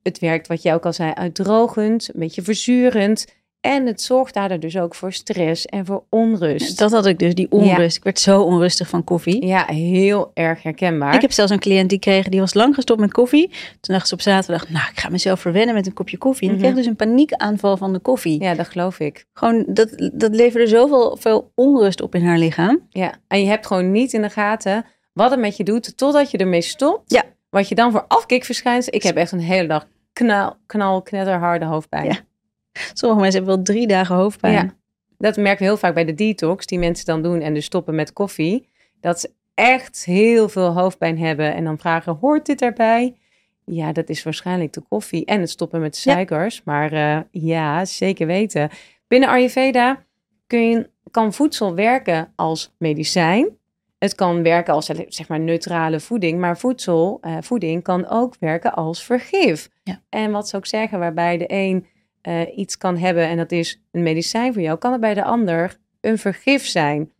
Het 0.02 0.18
werkt, 0.18 0.46
wat 0.46 0.62
jij 0.62 0.74
ook 0.74 0.84
al 0.84 0.92
zei, 0.92 1.12
uitdrogend, 1.12 2.08
een 2.14 2.20
beetje 2.20 2.42
verzurend. 2.42 3.34
En 3.66 3.86
het 3.86 4.02
zorgt 4.02 4.34
daardoor 4.34 4.58
dus 4.58 4.78
ook 4.78 4.94
voor 4.94 5.12
stress 5.12 5.66
en 5.66 5.86
voor 5.86 6.04
onrust. 6.10 6.78
Dat 6.78 6.90
had 6.92 7.06
ik 7.06 7.18
dus, 7.18 7.34
die 7.34 7.50
onrust. 7.50 7.96
Ik 7.96 8.04
werd 8.04 8.18
zo 8.18 8.42
onrustig 8.42 8.88
van 8.88 9.04
koffie. 9.04 9.46
Ja, 9.46 9.64
heel 9.66 10.30
erg 10.34 10.62
herkenbaar. 10.62 11.14
Ik 11.14 11.20
heb 11.20 11.32
zelfs 11.32 11.50
een 11.52 11.58
cliënt 11.58 11.88
die 11.90 11.98
kreeg, 11.98 12.28
die 12.28 12.40
was 12.40 12.54
lang 12.54 12.74
gestopt 12.74 13.00
met 13.00 13.12
koffie. 13.12 13.48
Toen 13.80 13.94
dacht 13.94 14.08
ze 14.08 14.14
op 14.14 14.20
zaterdag, 14.20 14.68
nou, 14.68 14.88
ik 14.92 14.98
ga 15.00 15.08
mezelf 15.08 15.40
verwennen 15.40 15.74
met 15.74 15.86
een 15.86 15.92
kopje 15.92 16.18
koffie. 16.18 16.48
En 16.48 16.54
ik 16.54 16.60
Mhm. 16.60 16.70
kreeg 16.70 16.82
dus 16.84 16.90
een 16.90 16.96
paniekaanval 16.96 17.76
van 17.76 17.92
de 17.92 17.98
koffie. 17.98 18.42
Ja, 18.42 18.54
dat 18.54 18.68
geloof 18.68 18.98
ik. 19.00 19.24
Gewoon, 19.32 19.64
dat, 19.68 20.10
dat 20.12 20.34
leverde 20.34 20.66
zoveel 20.66 21.16
veel 21.20 21.50
onrust 21.54 22.00
op 22.02 22.14
in 22.14 22.24
haar 22.26 22.38
lichaam. 22.38 22.80
Ja, 22.90 23.12
en 23.28 23.40
je 23.40 23.46
hebt 23.46 23.66
gewoon 23.66 23.90
niet 23.92 24.12
in 24.12 24.22
de 24.22 24.30
gaten 24.30 24.84
wat 25.12 25.30
het 25.30 25.40
met 25.40 25.56
je 25.56 25.64
doet 25.64 25.96
totdat 25.96 26.30
je 26.30 26.38
ermee 26.38 26.62
stopt. 26.62 27.12
Ja. 27.12 27.22
Wat 27.50 27.68
je 27.68 27.74
dan 27.74 27.90
voor 27.90 28.04
afkik 28.08 28.44
verschijnt. 28.44 28.94
Ik 28.94 29.02
heb 29.02 29.16
echt 29.16 29.32
een 29.32 29.40
hele 29.40 29.68
dag 29.68 29.86
knal, 30.12 30.56
knal, 30.66 31.02
knetterharde 31.02 31.64
hoofdpijn. 31.64 32.04
Ja. 32.04 32.16
Sommige 32.92 33.20
mensen 33.20 33.44
hebben 33.44 33.54
wel 33.54 33.64
drie 33.64 33.86
dagen 33.86 34.14
hoofdpijn. 34.16 34.52
Ja. 34.52 34.74
Dat 35.18 35.36
merken 35.36 35.58
we 35.58 35.64
heel 35.64 35.76
vaak 35.76 35.94
bij 35.94 36.04
de 36.04 36.14
detox, 36.14 36.66
die 36.66 36.78
mensen 36.78 37.06
dan 37.06 37.22
doen 37.22 37.40
en 37.40 37.54
dus 37.54 37.64
stoppen 37.64 37.94
met 37.94 38.12
koffie. 38.12 38.68
Dat 39.00 39.20
ze 39.20 39.30
echt 39.54 40.04
heel 40.04 40.48
veel 40.48 40.72
hoofdpijn 40.72 41.18
hebben 41.18 41.54
en 41.54 41.64
dan 41.64 41.78
vragen, 41.78 42.16
hoort 42.20 42.46
dit 42.46 42.62
erbij? 42.62 43.16
Ja, 43.64 43.92
dat 43.92 44.08
is 44.08 44.22
waarschijnlijk 44.22 44.72
de 44.72 44.82
koffie 44.88 45.24
en 45.24 45.40
het 45.40 45.50
stoppen 45.50 45.80
met 45.80 45.96
suikers. 45.96 46.62
Maar 46.64 46.92
uh, 46.92 47.18
ja, 47.30 47.84
zeker 47.84 48.26
weten. 48.26 48.70
Binnen 49.08 49.28
Ayurveda 49.28 50.04
kun 50.46 50.68
je, 50.68 50.90
kan 51.10 51.32
voedsel 51.32 51.74
werken 51.74 52.32
als 52.34 52.74
medicijn. 52.78 53.48
Het 53.98 54.14
kan 54.14 54.42
werken 54.42 54.74
als 54.74 54.86
zeg 55.08 55.28
maar 55.28 55.40
neutrale 55.40 56.00
voeding, 56.00 56.40
maar 56.40 56.58
voedsel, 56.58 57.20
uh, 57.22 57.36
voeding 57.40 57.82
kan 57.82 58.08
ook 58.08 58.36
werken 58.40 58.74
als 58.74 59.04
vergif. 59.04 59.68
Ja. 59.82 60.02
En 60.08 60.30
wat 60.30 60.48
zou 60.48 60.62
ik 60.62 60.68
zeggen, 60.68 60.98
waarbij 60.98 61.38
de 61.38 61.44
een 61.48 61.86
uh, 62.28 62.58
iets 62.58 62.78
kan 62.78 62.96
hebben 62.96 63.28
en 63.28 63.36
dat 63.36 63.52
is 63.52 63.80
een 63.90 64.02
medicijn 64.02 64.52
voor 64.52 64.62
jou, 64.62 64.78
kan 64.78 64.92
het 64.92 65.00
bij 65.00 65.14
de 65.14 65.24
ander 65.24 65.76
een 66.00 66.18
vergif 66.18 66.66
zijn. 66.66 67.12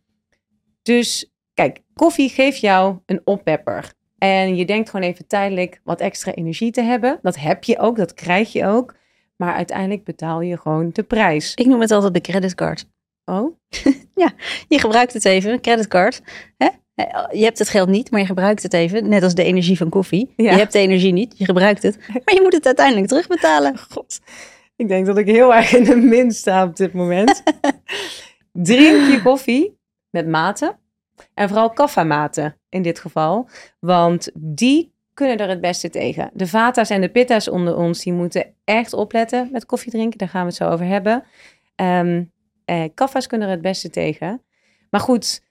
Dus 0.81 1.31
kijk, 1.53 1.79
koffie 1.93 2.29
geeft 2.29 2.59
jou 2.59 2.97
een 3.05 3.21
oppepper. 3.23 3.93
En 4.17 4.55
je 4.55 4.65
denkt 4.65 4.89
gewoon 4.89 5.05
even 5.05 5.27
tijdelijk 5.27 5.81
wat 5.83 6.01
extra 6.01 6.33
energie 6.33 6.71
te 6.71 6.81
hebben. 6.81 7.19
Dat 7.21 7.37
heb 7.37 7.63
je 7.63 7.79
ook, 7.79 7.97
dat 7.97 8.13
krijg 8.13 8.51
je 8.51 8.65
ook. 8.65 8.95
Maar 9.35 9.53
uiteindelijk 9.53 10.03
betaal 10.03 10.41
je 10.41 10.57
gewoon 10.57 10.89
de 10.93 11.03
prijs. 11.03 11.53
Ik 11.53 11.65
noem 11.65 11.81
het 11.81 11.91
altijd 11.91 12.13
de 12.13 12.21
creditcard. 12.21 12.85
Oh? 13.25 13.57
ja, 14.15 14.31
je 14.67 14.79
gebruikt 14.79 15.13
het 15.13 15.25
even, 15.25 15.51
een 15.51 15.61
creditcard. 15.61 16.21
Hè? 16.57 16.67
Je 17.31 17.43
hebt 17.43 17.59
het 17.59 17.69
geld 17.69 17.89
niet, 17.89 18.11
maar 18.11 18.19
je 18.19 18.25
gebruikt 18.25 18.63
het 18.63 18.73
even. 18.73 19.09
Net 19.09 19.23
als 19.23 19.35
de 19.35 19.43
energie 19.43 19.77
van 19.77 19.89
koffie. 19.89 20.33
Je 20.35 20.49
hebt 20.49 20.73
de 20.73 20.79
energie 20.79 21.13
niet, 21.13 21.37
je 21.37 21.45
gebruikt 21.45 21.83
het. 21.83 21.97
Maar 21.97 22.33
je 22.33 22.41
moet 22.41 22.53
het 22.53 22.65
uiteindelijk 22.65 23.07
terugbetalen. 23.07 23.77
God, 23.89 24.19
ik 24.77 24.87
denk 24.87 25.05
dat 25.05 25.17
ik 25.17 25.27
heel 25.27 25.55
erg 25.55 25.73
in 25.73 25.83
de 25.83 25.95
min 25.95 26.31
sta 26.31 26.63
op 26.63 26.75
dit 26.75 26.93
moment. 26.93 27.43
Drink 28.51 29.11
je 29.11 29.21
koffie 29.23 29.77
met 30.09 30.27
mate. 30.27 30.77
En 31.33 31.47
vooral 31.47 31.69
kaffamaten 31.69 32.57
in 32.69 32.81
dit 32.81 32.99
geval. 32.99 33.49
Want 33.79 34.29
die 34.33 34.93
kunnen 35.13 35.37
er 35.37 35.49
het 35.49 35.61
beste 35.61 35.89
tegen. 35.89 36.29
De 36.33 36.47
vata's 36.47 36.89
en 36.89 37.01
de 37.01 37.09
pitta's 37.09 37.49
onder 37.49 37.75
ons, 37.75 38.03
die 38.03 38.13
moeten 38.13 38.53
echt 38.63 38.93
opletten 38.93 39.49
met 39.51 39.65
koffie 39.65 39.91
drinken. 39.91 40.17
Daar 40.17 40.29
gaan 40.29 40.41
we 40.41 40.47
het 40.47 40.55
zo 40.55 40.69
over 40.69 40.85
hebben. 40.85 41.23
Um, 41.75 42.31
eh, 42.65 42.83
kaffa's 42.93 43.27
kunnen 43.27 43.47
er 43.47 43.53
het 43.53 43.61
beste 43.61 43.89
tegen. 43.89 44.41
Maar 44.89 45.01
goed, 45.01 45.43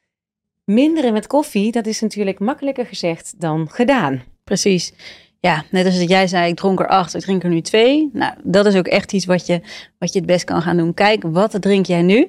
minderen 0.65 1.13
met 1.13 1.27
koffie, 1.27 1.73
dat 1.73 1.87
is 1.87 2.01
natuurlijk 2.01 2.39
makkelijker 2.39 2.87
gezegd 2.87 3.41
dan 3.41 3.71
gedaan. 3.71 4.23
Precies. 4.45 4.93
Ja, 5.41 5.65
net 5.71 5.87
als 5.87 5.99
dat 5.99 6.09
jij 6.09 6.27
zei, 6.27 6.51
ik 6.51 6.57
dronk 6.57 6.81
er 6.81 6.89
acht, 6.89 7.15
ik 7.15 7.21
drink 7.21 7.43
er 7.43 7.49
nu 7.49 7.61
twee. 7.61 8.11
Nou, 8.13 8.35
dat 8.43 8.67
is 8.67 8.77
ook 8.77 8.87
echt 8.87 9.13
iets 9.13 9.25
wat 9.25 9.47
je, 9.47 9.61
wat 9.99 10.13
je 10.13 10.19
het 10.19 10.29
best 10.29 10.45
kan 10.45 10.63
gaan 10.63 10.77
doen. 10.77 10.95
Kijk, 10.95 11.23
wat 11.23 11.57
drink 11.61 11.87
jij 11.87 12.03
nu? 12.03 12.29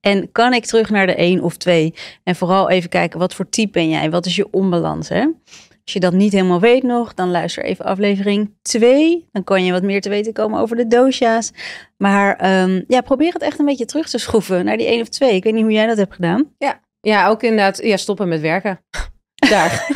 En 0.00 0.32
kan 0.32 0.52
ik 0.52 0.64
terug 0.64 0.90
naar 0.90 1.06
de 1.06 1.14
één 1.14 1.42
of 1.42 1.56
twee? 1.56 1.94
En 2.22 2.36
vooral 2.36 2.70
even 2.70 2.88
kijken, 2.88 3.18
wat 3.18 3.34
voor 3.34 3.48
type 3.48 3.72
ben 3.72 3.88
jij? 3.88 4.10
Wat 4.10 4.26
is 4.26 4.36
je 4.36 4.50
onbalans? 4.50 5.08
Hè? 5.08 5.26
Als 5.84 5.92
je 5.92 6.00
dat 6.00 6.12
niet 6.12 6.32
helemaal 6.32 6.60
weet 6.60 6.82
nog, 6.82 7.14
dan 7.14 7.30
luister 7.30 7.64
even 7.64 7.84
aflevering 7.84 8.50
2. 8.62 9.28
Dan 9.32 9.44
kan 9.44 9.64
je 9.64 9.72
wat 9.72 9.82
meer 9.82 10.00
te 10.00 10.08
weten 10.08 10.32
komen 10.32 10.60
over 10.60 10.76
de 10.76 10.86
dosha's. 10.86 11.52
Maar 11.96 12.60
um, 12.62 12.84
ja, 12.88 13.00
probeer 13.00 13.32
het 13.32 13.42
echt 13.42 13.58
een 13.58 13.64
beetje 13.64 13.84
terug 13.84 14.08
te 14.08 14.18
schroeven 14.18 14.64
naar 14.64 14.76
die 14.76 14.86
1 14.86 15.00
of 15.00 15.08
2. 15.08 15.34
Ik 15.34 15.44
weet 15.44 15.52
niet 15.52 15.62
hoe 15.62 15.72
jij 15.72 15.86
dat 15.86 15.96
hebt 15.96 16.14
gedaan. 16.14 16.52
Ja, 16.58 16.80
ja 17.00 17.28
ook 17.28 17.42
inderdaad. 17.42 17.82
Ja, 17.82 17.96
stoppen 17.96 18.28
met 18.28 18.40
werken. 18.40 18.80
Daar. 19.34 19.86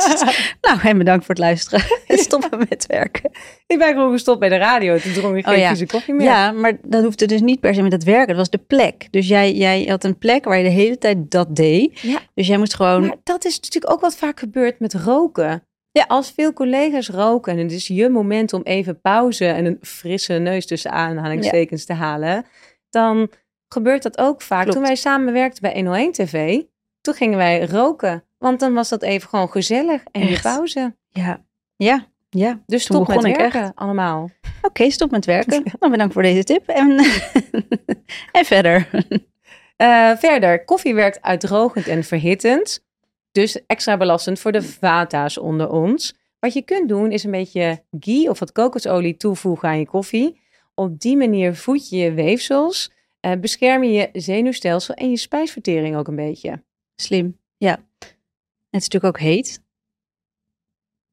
nou, 0.60 0.80
en 0.82 0.98
bedankt 0.98 1.24
voor 1.24 1.34
het 1.34 1.44
luisteren. 1.44 1.80
Stoppen 2.08 2.58
met 2.68 2.86
werken. 2.86 3.30
Ik 3.66 3.78
ben 3.78 3.88
gewoon 3.88 4.12
gestopt 4.12 4.38
bij 4.40 4.48
de 4.48 4.56
radio. 4.56 4.98
Toen 4.98 5.12
dronk 5.12 5.36
ik 5.36 5.46
geen 5.46 5.82
oh, 5.82 5.86
koffie 5.86 6.14
meer. 6.14 6.26
Ja, 6.26 6.52
maar 6.52 6.78
dat 6.82 7.02
hoefde 7.02 7.26
dus 7.26 7.40
niet 7.40 7.60
per 7.60 7.74
se 7.74 7.82
met 7.82 7.92
het 7.92 8.04
werken. 8.04 8.26
Dat 8.26 8.36
was 8.36 8.50
de 8.50 8.58
plek. 8.58 9.08
Dus 9.10 9.28
jij, 9.28 9.52
jij 9.54 9.84
had 9.84 10.04
een 10.04 10.18
plek 10.18 10.44
waar 10.44 10.56
je 10.58 10.64
de 10.64 10.70
hele 10.70 10.98
tijd 10.98 11.30
dat 11.30 11.56
deed. 11.56 11.98
Ja. 11.98 12.18
Dus 12.34 12.46
jij 12.46 12.58
moest 12.58 12.74
gewoon... 12.74 13.06
Maar 13.06 13.16
dat 13.22 13.44
is 13.44 13.60
natuurlijk 13.60 13.92
ook 13.92 14.00
wat 14.00 14.16
vaak 14.16 14.38
gebeurt 14.38 14.80
met 14.80 14.94
roken. 14.94 15.64
Ja, 15.92 16.04
als 16.08 16.30
veel 16.30 16.52
collega's 16.52 17.08
roken 17.08 17.52
en 17.52 17.58
het 17.58 17.72
is 17.72 17.86
je 17.86 18.08
moment 18.08 18.52
om 18.52 18.62
even 18.62 19.00
pauze 19.00 19.46
en 19.46 19.64
een 19.64 19.78
frisse 19.80 20.32
neus 20.32 20.66
tussen 20.66 20.90
aanhalingstekens 20.90 21.84
te 21.84 21.92
halen, 21.92 22.44
dan 22.90 23.30
gebeurt 23.68 24.02
dat 24.02 24.18
ook 24.18 24.42
vaak. 24.42 24.70
Toen 24.70 24.82
wij 24.82 24.94
samen 24.94 25.32
werkten 25.32 25.62
bij 25.62 25.72
101 25.74 26.12
TV, 26.12 26.62
toen 27.00 27.14
gingen 27.14 27.38
wij 27.38 27.64
roken. 27.64 28.24
Want 28.40 28.60
dan 28.60 28.74
was 28.74 28.88
dat 28.88 29.02
even 29.02 29.28
gewoon 29.28 29.50
gezellig 29.50 30.02
en 30.10 30.26
je 30.26 30.40
pauze. 30.40 30.96
Ja, 31.08 31.44
ja, 31.76 32.06
ja. 32.28 32.62
Dus 32.66 32.82
stop 32.82 33.08
met 33.08 33.22
werken 33.22 33.72
allemaal. 33.74 34.30
Oké, 34.62 34.90
stop 34.90 35.10
met 35.10 35.24
werken. 35.24 35.62
Nou, 35.80 35.92
bedankt 35.92 36.12
voor 36.12 36.22
deze 36.22 36.44
tip. 36.44 36.68
En, 36.68 36.90
en 38.38 38.44
verder. 38.44 38.88
Uh, 39.76 40.16
verder, 40.16 40.64
koffie 40.64 40.94
werkt 40.94 41.22
uitdrogend 41.22 41.86
en 41.86 42.04
verhittend. 42.04 42.84
Dus 43.32 43.66
extra 43.66 43.96
belastend 43.96 44.38
voor 44.38 44.52
de 44.52 44.62
vata's 44.62 45.38
onder 45.38 45.70
ons. 45.70 46.14
Wat 46.38 46.52
je 46.52 46.62
kunt 46.62 46.88
doen 46.88 47.12
is 47.12 47.24
een 47.24 47.30
beetje 47.30 47.82
ghee 48.00 48.30
of 48.30 48.38
wat 48.38 48.52
kokosolie 48.52 49.16
toevoegen 49.16 49.68
aan 49.68 49.78
je 49.78 49.86
koffie. 49.86 50.40
Op 50.74 51.00
die 51.00 51.16
manier 51.16 51.54
voed 51.54 51.88
je 51.88 51.96
je 51.96 52.12
weefsels, 52.12 52.92
uh, 53.20 53.32
bescherm 53.40 53.84
je 53.84 53.92
je 53.92 54.08
zenuwstelsel 54.12 54.94
en 54.94 55.10
je 55.10 55.16
spijsvertering 55.16 55.96
ook 55.96 56.08
een 56.08 56.16
beetje. 56.16 56.62
Slim, 56.96 57.38
ja. 57.56 57.78
Het 58.70 58.80
is 58.80 58.88
natuurlijk 58.88 59.16
ook 59.16 59.22
heet. 59.22 59.60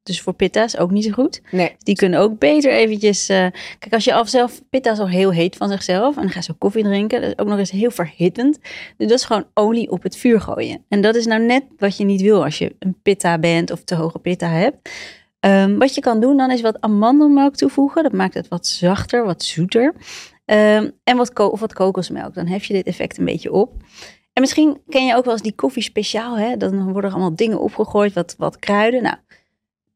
Dus 0.03 0.21
voor 0.21 0.33
pitta's 0.33 0.77
ook 0.77 0.91
niet 0.91 1.03
zo 1.03 1.11
goed. 1.11 1.41
Nee. 1.51 1.75
Die 1.77 1.95
kunnen 1.95 2.19
ook 2.19 2.39
beter 2.39 2.71
eventjes... 2.71 3.29
Uh, 3.29 3.47
kijk, 3.79 3.93
als 3.93 4.03
je 4.03 4.13
al 4.13 4.25
zelf... 4.25 4.61
Pitta's 4.69 4.99
al 4.99 5.09
heel 5.09 5.31
heet 5.31 5.55
van 5.55 5.69
zichzelf. 5.69 6.15
En 6.15 6.21
dan 6.21 6.31
gaan 6.31 6.43
ze 6.43 6.53
koffie 6.53 6.83
drinken. 6.83 7.21
Dat 7.21 7.29
is 7.29 7.37
ook 7.37 7.47
nog 7.47 7.57
eens 7.57 7.71
heel 7.71 7.91
verhittend. 7.91 8.59
Dus 8.97 9.07
dat 9.07 9.17
is 9.17 9.25
gewoon 9.25 9.47
olie 9.53 9.91
op 9.91 10.03
het 10.03 10.17
vuur 10.17 10.41
gooien. 10.41 10.85
En 10.87 11.01
dat 11.01 11.15
is 11.15 11.25
nou 11.25 11.41
net 11.41 11.63
wat 11.77 11.97
je 11.97 12.03
niet 12.03 12.21
wil 12.21 12.43
als 12.43 12.57
je 12.57 12.75
een 12.79 12.99
pitta 13.01 13.39
bent 13.39 13.71
of 13.71 13.83
te 13.83 13.95
hoge 13.95 14.19
pitta 14.19 14.47
hebt. 14.47 14.89
Um, 15.39 15.77
wat 15.77 15.95
je 15.95 16.01
kan 16.01 16.19
doen 16.19 16.37
dan 16.37 16.51
is 16.51 16.61
wat 16.61 16.81
amandelmelk 16.81 17.55
toevoegen. 17.55 18.03
Dat 18.03 18.13
maakt 18.13 18.33
het 18.33 18.47
wat 18.47 18.67
zachter, 18.67 19.25
wat 19.25 19.43
zoeter. 19.43 19.93
Um, 20.45 20.91
en 21.03 21.17
wat, 21.17 21.39
of 21.39 21.59
wat 21.59 21.73
kokosmelk. 21.73 22.33
Dan 22.33 22.47
hef 22.47 22.65
je 22.65 22.73
dit 22.73 22.85
effect 22.85 23.17
een 23.17 23.25
beetje 23.25 23.51
op. 23.51 23.73
En 24.37 24.43
misschien 24.43 24.81
ken 24.89 25.05
je 25.05 25.15
ook 25.15 25.23
wel 25.23 25.33
eens 25.33 25.41
die 25.41 25.55
koffie 25.55 25.83
speciaal. 25.83 26.37
Hè? 26.37 26.57
Dan 26.57 26.83
worden 26.83 27.03
er 27.03 27.15
allemaal 27.15 27.35
dingen 27.35 27.59
opgegooid, 27.59 28.13
wat, 28.13 28.35
wat 28.37 28.59
kruiden. 28.59 29.01
Nou, 29.03 29.15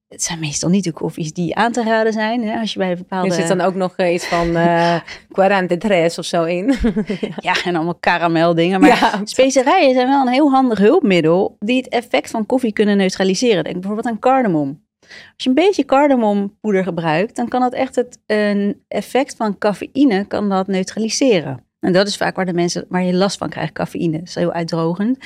het 0.08 0.24
zijn 0.24 0.40
meestal 0.40 0.70
niet 0.70 0.84
de 0.84 0.92
koffies 0.92 1.34
die 1.34 1.56
aan 1.56 1.72
te 1.72 1.84
raden 1.84 2.14
zijn. 2.14 2.44
Hè? 2.44 2.60
Als 2.60 2.74
je 2.74 2.80
bij 2.80 2.92
een 2.92 2.98
bepaalde... 2.98 3.28
Er 3.28 3.34
zit 3.34 3.48
dan 3.48 3.62
ook 3.62 3.76
nog 3.76 3.98
iets 3.98 4.26
van 4.26 4.48
uh, 4.58 5.00
43 5.28 6.18
of 6.18 6.26
zo 6.26 6.44
in. 6.44 6.76
ja. 7.40 7.64
en 7.64 7.76
allemaal 7.76 7.96
karameldingen. 8.00 8.80
Maar 8.80 8.90
ja. 9.00 9.22
specerijen 9.24 9.94
zijn 9.94 10.08
wel 10.08 10.22
een 10.22 10.34
heel 10.34 10.52
handig 10.52 10.80
hulpmiddel... 10.80 11.56
die 11.60 11.78
het 11.78 11.90
effect 11.90 12.32
van 12.32 12.46
koffie 12.46 12.74
kunnen 12.74 12.98
neutraliseren. 12.98 13.64
Denk 13.64 13.76
bijvoorbeeld 13.76 14.08
aan 14.08 14.20
cardamom. 14.20 14.84
Als 15.10 15.44
je 15.44 15.50
een 15.50 15.56
beetje 15.56 15.86
cardamompoeder 15.86 16.84
gebruikt... 16.84 17.36
dan 17.36 17.48
kan 17.48 17.62
dat 17.62 17.74
echt 17.74 17.96
het 17.96 18.20
een 18.26 18.84
effect 18.88 19.36
van 19.36 19.58
cafeïne 19.58 20.26
kan 20.26 20.50
dat 20.50 20.68
neutraliseren. 20.68 21.70
En 21.82 21.94
dat 21.94 22.08
is 22.08 22.18
vaak 22.18 22.36
waar 22.36 22.46
de 22.46 22.54
mensen 22.54 22.86
waar 22.90 23.04
je 23.04 23.14
last 23.14 23.38
van 23.38 23.50
krijgt, 23.50 23.74
cafeïne. 23.74 24.18
Dat 24.18 24.28
is 24.28 24.36
heel 24.36 24.52
uitdrogend. 24.52 25.18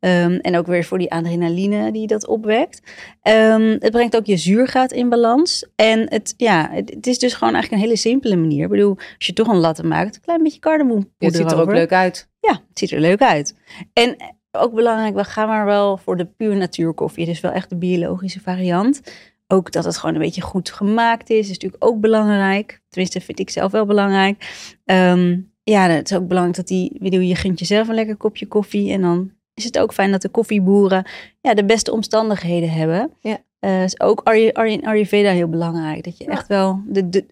Um, 0.00 0.36
en 0.36 0.56
ook 0.56 0.66
weer 0.66 0.84
voor 0.84 0.98
die 0.98 1.10
adrenaline 1.10 1.92
die 1.92 2.06
dat 2.06 2.26
opwekt. 2.26 2.82
Um, 3.22 3.70
het 3.70 3.90
brengt 3.90 4.16
ook 4.16 4.26
je 4.26 4.36
zuurgraad 4.36 4.92
in 4.92 5.08
balans. 5.08 5.66
En 5.76 6.06
het, 6.08 6.34
ja, 6.36 6.68
het, 6.72 7.06
is 7.06 7.18
dus 7.18 7.34
gewoon 7.34 7.54
eigenlijk 7.54 7.82
een 7.82 7.88
hele 7.88 8.00
simpele 8.00 8.36
manier. 8.36 8.64
Ik 8.64 8.70
bedoel, 8.70 8.96
als 8.96 9.26
je 9.26 9.32
toch 9.32 9.48
een 9.48 9.56
latte 9.56 9.86
maakt, 9.86 10.14
een 10.14 10.20
klein 10.20 10.42
beetje 10.42 10.58
cardamompoeder 10.58 11.12
Het 11.18 11.34
ziet 11.34 11.52
er 11.52 11.60
ook 11.60 11.72
leuk 11.72 11.92
uit. 11.92 12.28
Ja, 12.40 12.52
het 12.52 12.78
ziet 12.78 12.90
er 12.90 13.00
leuk 13.00 13.20
uit. 13.20 13.56
En 13.92 14.16
ook 14.52 14.74
belangrijk, 14.74 15.14
we 15.14 15.24
gaan 15.24 15.48
maar 15.48 15.64
wel 15.64 15.96
voor 15.96 16.16
de 16.16 16.26
puur 16.26 16.56
natuurkoffie. 16.56 17.24
Het 17.24 17.34
is 17.34 17.40
wel 17.40 17.52
echt 17.52 17.68
de 17.68 17.76
biologische 17.76 18.40
variant. 18.40 19.00
Ook 19.46 19.72
dat 19.72 19.84
het 19.84 19.96
gewoon 19.96 20.14
een 20.14 20.20
beetje 20.20 20.40
goed 20.40 20.70
gemaakt 20.70 21.30
is, 21.30 21.38
is 21.38 21.48
natuurlijk 21.48 21.84
ook 21.84 22.00
belangrijk. 22.00 22.80
Tenminste, 22.88 23.20
vind 23.20 23.38
ik 23.38 23.50
zelf 23.50 23.72
wel 23.72 23.86
belangrijk. 23.86 24.68
Um, 24.84 25.49
ja, 25.70 25.88
het 25.88 26.10
is 26.10 26.16
ook 26.16 26.26
belangrijk 26.26 26.56
dat 26.56 26.66
die, 26.66 26.96
bedoel, 27.00 27.20
je 27.20 27.34
gunt 27.34 27.58
jezelf 27.58 27.88
een 27.88 27.94
lekker 27.94 28.16
kopje 28.16 28.46
koffie. 28.46 28.92
En 28.92 29.00
dan 29.00 29.32
is 29.54 29.64
het 29.64 29.78
ook 29.78 29.92
fijn 29.92 30.10
dat 30.10 30.22
de 30.22 30.28
koffieboeren 30.28 31.06
ja, 31.40 31.54
de 31.54 31.64
beste 31.64 31.92
omstandigheden 31.92 32.70
hebben. 32.70 33.12
Ja. 33.20 33.38
Uh, 33.60 33.82
is 33.82 34.00
ook 34.00 34.20
Ayurveda 34.22 35.30
heel 35.30 35.48
belangrijk. 35.48 36.04
Dat 36.04 36.18
je 36.18 36.24
echt 36.24 36.46
wel, 36.46 36.82
de, 36.86 37.08
de, 37.08 37.26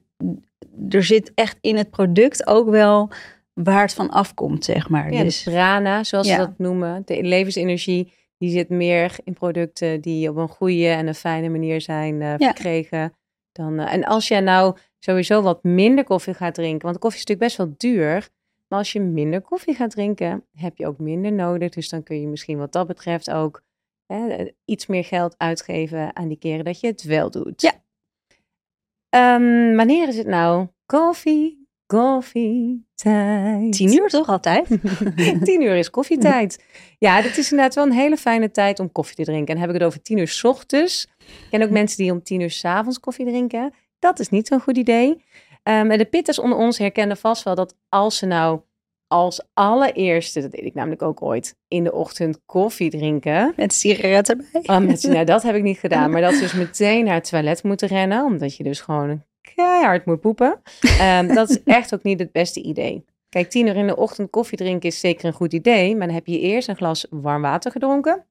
er 0.89 1.05
zit 1.05 1.33
echt 1.35 1.57
in 1.61 1.77
het 1.77 1.91
product 1.91 2.47
ook 2.47 2.71
wel 2.71 3.11
waar 3.53 3.83
het 3.83 3.95
van 3.95 4.11
afkomt, 4.11 4.65
zeg 4.65 4.89
maar. 4.89 5.13
Ja, 5.13 5.23
dus, 5.23 5.43
de 5.43 5.51
prana, 5.51 6.05
zoals 6.05 6.29
ze 6.29 6.37
dat 6.37 6.59
noemen. 6.59 7.03
De 7.05 7.23
levensenergie, 7.23 8.13
die 8.39 8.51
zit 8.51 8.69
meer 8.69 9.17
in 9.25 9.33
producten 9.33 10.01
die 10.01 10.31
op 10.31 10.37
een 10.37 10.49
goede 10.49 10.89
en 10.89 11.07
een 11.07 11.15
fijne 11.15 11.49
manier 11.49 11.81
zijn 11.81 12.21
uh, 12.21 12.35
verkregen. 12.37 13.13
Dan, 13.59 13.81
uh, 13.81 13.93
en 13.93 14.05
als 14.05 14.29
jij 14.29 14.41
nou 14.41 14.77
sowieso 14.99 15.43
wat 15.43 15.65
minder 15.65 16.05
koffie 16.05 16.35
gaat 16.35 16.55
drinken. 16.55 16.87
Want 16.87 16.99
koffie 16.99 17.21
is 17.21 17.27
natuurlijk 17.27 17.57
best 17.57 17.57
wel 17.57 17.75
duur. 17.77 18.29
Maar 18.69 18.79
als 18.79 18.93
je 18.93 19.01
minder 19.01 19.41
koffie 19.41 19.75
gaat 19.75 19.91
drinken, 19.91 20.45
heb 20.53 20.77
je 20.77 20.87
ook 20.87 20.99
minder 20.99 21.33
nodig. 21.33 21.71
Dus 21.71 21.89
dan 21.89 22.03
kun 22.03 22.21
je 22.21 22.27
misschien 22.27 22.59
wat 22.59 22.73
dat 22.73 22.87
betreft 22.87 23.31
ook 23.31 23.63
hè, 24.07 24.49
iets 24.65 24.87
meer 24.87 25.05
geld 25.05 25.35
uitgeven 25.39 26.17
aan 26.17 26.29
die 26.29 26.39
keren 26.39 26.65
dat 26.65 26.81
je 26.81 26.87
het 26.87 27.03
wel 27.03 27.31
doet. 27.31 27.63
Ja. 27.63 27.75
Um, 29.35 29.77
wanneer 29.77 30.09
is 30.09 30.17
het 30.17 30.27
nou? 30.27 30.69
Koffie, 30.87 31.68
Koffietijd. 31.89 33.73
Tien 33.73 33.93
uur 33.93 34.09
toch 34.09 34.29
altijd? 34.29 34.67
tien 35.45 35.63
uur 35.63 35.77
is 35.77 35.91
koffietijd. 35.91 36.65
Ja, 36.99 37.23
dat 37.23 37.37
is 37.37 37.51
inderdaad 37.51 37.75
wel 37.75 37.85
een 37.85 37.93
hele 37.93 38.17
fijne 38.17 38.51
tijd 38.51 38.81
om 38.81 38.93
koffie 38.93 39.17
te 39.17 39.25
drinken. 39.25 39.55
En 39.55 39.61
heb 39.61 39.69
ik 39.69 39.75
het 39.75 39.85
over 39.85 40.03
tien 40.03 40.19
uur 40.19 40.29
s 40.29 40.45
ochtends. 40.45 41.09
Ik 41.19 41.47
ken 41.51 41.63
ook 41.63 41.71
mensen 41.71 41.97
die 41.97 42.13
om 42.13 42.23
tien 42.23 42.41
uur 42.41 42.51
s 42.51 42.65
avonds 42.65 43.01
koffie 43.01 43.27
drinken. 43.27 43.75
Dat 43.99 44.19
is 44.19 44.29
niet 44.29 44.47
zo'n 44.47 44.61
goed 44.61 44.77
idee. 44.77 45.09
Um, 45.09 45.91
en 45.91 45.99
de 45.99 46.05
pitters 46.05 46.39
onder 46.39 46.59
ons 46.59 46.79
herkennen 46.79 47.17
vast 47.17 47.43
wel 47.43 47.55
dat 47.55 47.75
als 47.89 48.17
ze 48.17 48.27
nou 48.27 48.61
als 49.07 49.43
allereerste, 49.55 50.41
dat 50.41 50.51
deed 50.51 50.65
ik 50.65 50.75
namelijk 50.75 51.03
ook 51.03 51.23
ooit, 51.23 51.57
in 51.69 51.85
de 51.85 51.93
ochtend 51.93 52.41
koffie 52.47 52.91
drinken. 52.91 53.53
Met 53.57 53.75
sigaretten 53.75 54.47
erbij? 54.53 54.77
Oh, 54.77 54.83
met, 54.83 55.03
nou, 55.03 55.25
dat 55.25 55.43
heb 55.43 55.55
ik 55.55 55.63
niet 55.63 55.79
gedaan. 55.79 56.11
Maar 56.13 56.21
dat 56.21 56.35
ze 56.35 56.41
dus 56.41 56.53
meteen 56.53 57.05
naar 57.05 57.15
het 57.15 57.29
toilet 57.29 57.63
moeten 57.63 57.89
rennen, 57.89 58.25
omdat 58.25 58.57
je 58.57 58.65
dus 58.65 58.81
gewoon 58.81 59.23
keihard 59.55 60.05
moet 60.05 60.21
poepen. 60.21 60.61
Um, 61.01 61.29
dat 61.35 61.51
is 61.51 61.63
echt 61.63 61.95
ook 61.95 62.03
niet 62.03 62.19
het 62.19 62.33
beste 62.33 62.63
idee. 62.63 63.05
Kijk, 63.29 63.51
tien 63.51 63.67
uur 63.67 63.77
in 63.77 63.87
de 63.87 63.97
ochtend 63.97 64.31
koffie 64.31 64.59
drinken 64.59 64.89
is 64.89 65.01
zeker 65.01 65.25
een 65.25 65.33
goed 65.33 65.53
idee. 65.53 65.97
Maar 65.97 66.07
dan 66.07 66.15
heb 66.15 66.27
je 66.27 66.41
eerst 66.41 66.69
een 66.69 66.77
glas 66.77 67.07
warm 67.11 67.43
water 67.43 67.71
gedronken, 67.71 68.25